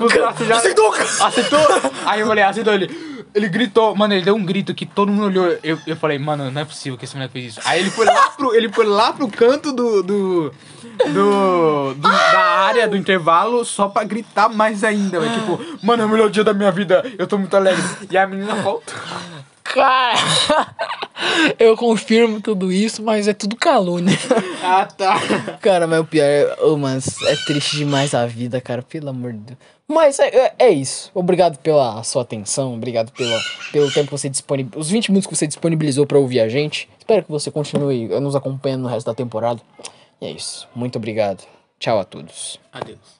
Aceitou, 0.56 0.90
cara. 0.90 1.08
Aceitou? 1.26 1.60
Aí 2.04 2.20
eu 2.20 2.26
falei, 2.26 2.42
aceitou 2.42 2.72
ele. 2.74 3.07
Ele 3.34 3.48
gritou, 3.48 3.94
mano, 3.94 4.14
ele 4.14 4.24
deu 4.24 4.34
um 4.34 4.44
grito 4.44 4.74
que 4.74 4.84
todo 4.86 5.12
mundo 5.12 5.26
olhou. 5.26 5.56
Eu, 5.62 5.78
eu 5.86 5.96
falei, 5.96 6.18
mano, 6.18 6.50
não 6.50 6.60
é 6.60 6.64
possível 6.64 6.98
que 6.98 7.04
esse 7.04 7.14
moleque 7.14 7.32
fez 7.34 7.46
isso. 7.56 7.60
Aí 7.64 7.80
ele 7.80 7.90
foi 7.90 8.06
lá 8.06 8.30
pro, 8.30 8.54
ele 8.54 8.68
foi 8.72 8.84
lá 8.86 9.12
pro 9.12 9.28
canto 9.28 9.72
do, 9.72 10.02
do, 10.02 10.52
do, 11.12 11.94
do- 11.94 12.08
da 12.32 12.38
área 12.40 12.88
do 12.88 12.96
intervalo 12.96 13.64
só 13.64 13.88
pra 13.88 14.04
gritar 14.04 14.48
mais 14.48 14.82
ainda, 14.84 15.20
velho. 15.20 15.32
Tipo, 15.32 15.60
mano, 15.86 16.02
é 16.02 16.06
o 16.06 16.08
melhor 16.08 16.30
dia 16.30 16.42
da 16.44 16.52
minha 16.54 16.70
vida, 16.72 17.04
eu 17.18 17.26
tô 17.26 17.38
muito 17.38 17.56
alegre. 17.56 17.82
E 18.10 18.16
a 18.16 18.26
menina 18.26 18.54
volta. 18.56 18.92
Cara, 19.62 20.16
eu 21.58 21.76
confirmo 21.76 22.40
tudo 22.40 22.72
isso, 22.72 23.02
mas 23.02 23.28
é 23.28 23.34
tudo 23.34 23.54
calúnia. 23.56 24.16
Ah, 24.62 24.86
tá. 24.86 25.14
Cara, 25.60 25.86
mas 25.86 26.00
o 26.00 26.04
pior 26.04 26.24
é. 26.24 26.56
Ô, 26.62 26.76
mas 26.78 27.20
é 27.22 27.36
triste 27.44 27.76
demais 27.76 28.14
a 28.14 28.24
vida, 28.26 28.60
cara, 28.60 28.82
pelo 28.82 29.10
amor 29.10 29.32
de 29.32 29.38
Deus. 29.40 29.58
Mas 29.90 30.18
é, 30.18 30.28
é- 30.28 30.54
é 30.58 30.68
isso. 30.70 31.10
Obrigado 31.14 31.58
pela 31.58 32.02
sua 32.02 32.20
atenção, 32.22 32.74
obrigado 32.74 33.10
pela, 33.12 33.40
pelo 33.72 33.90
tempo 33.90 34.06
que 34.06 34.12
você 34.12 34.28
disponibilizou. 34.28 34.80
Os 34.80 34.90
20 34.90 35.08
minutos 35.10 35.26
que 35.26 35.34
você 35.34 35.46
disponibilizou 35.46 36.06
pra 36.06 36.18
ouvir 36.18 36.40
a 36.40 36.48
gente. 36.48 36.88
Espero 36.98 37.24
que 37.24 37.30
você 37.30 37.50
continue 37.50 38.06
nos 38.20 38.36
acompanhando 38.36 38.82
no 38.82 38.88
resto 38.88 39.06
da 39.06 39.14
temporada. 39.14 39.60
E 40.20 40.26
é 40.26 40.30
isso. 40.30 40.68
Muito 40.74 40.96
obrigado. 40.96 41.42
Tchau 41.78 41.98
a 41.98 42.04
todos. 42.04 42.60
Adeus. 42.72 43.17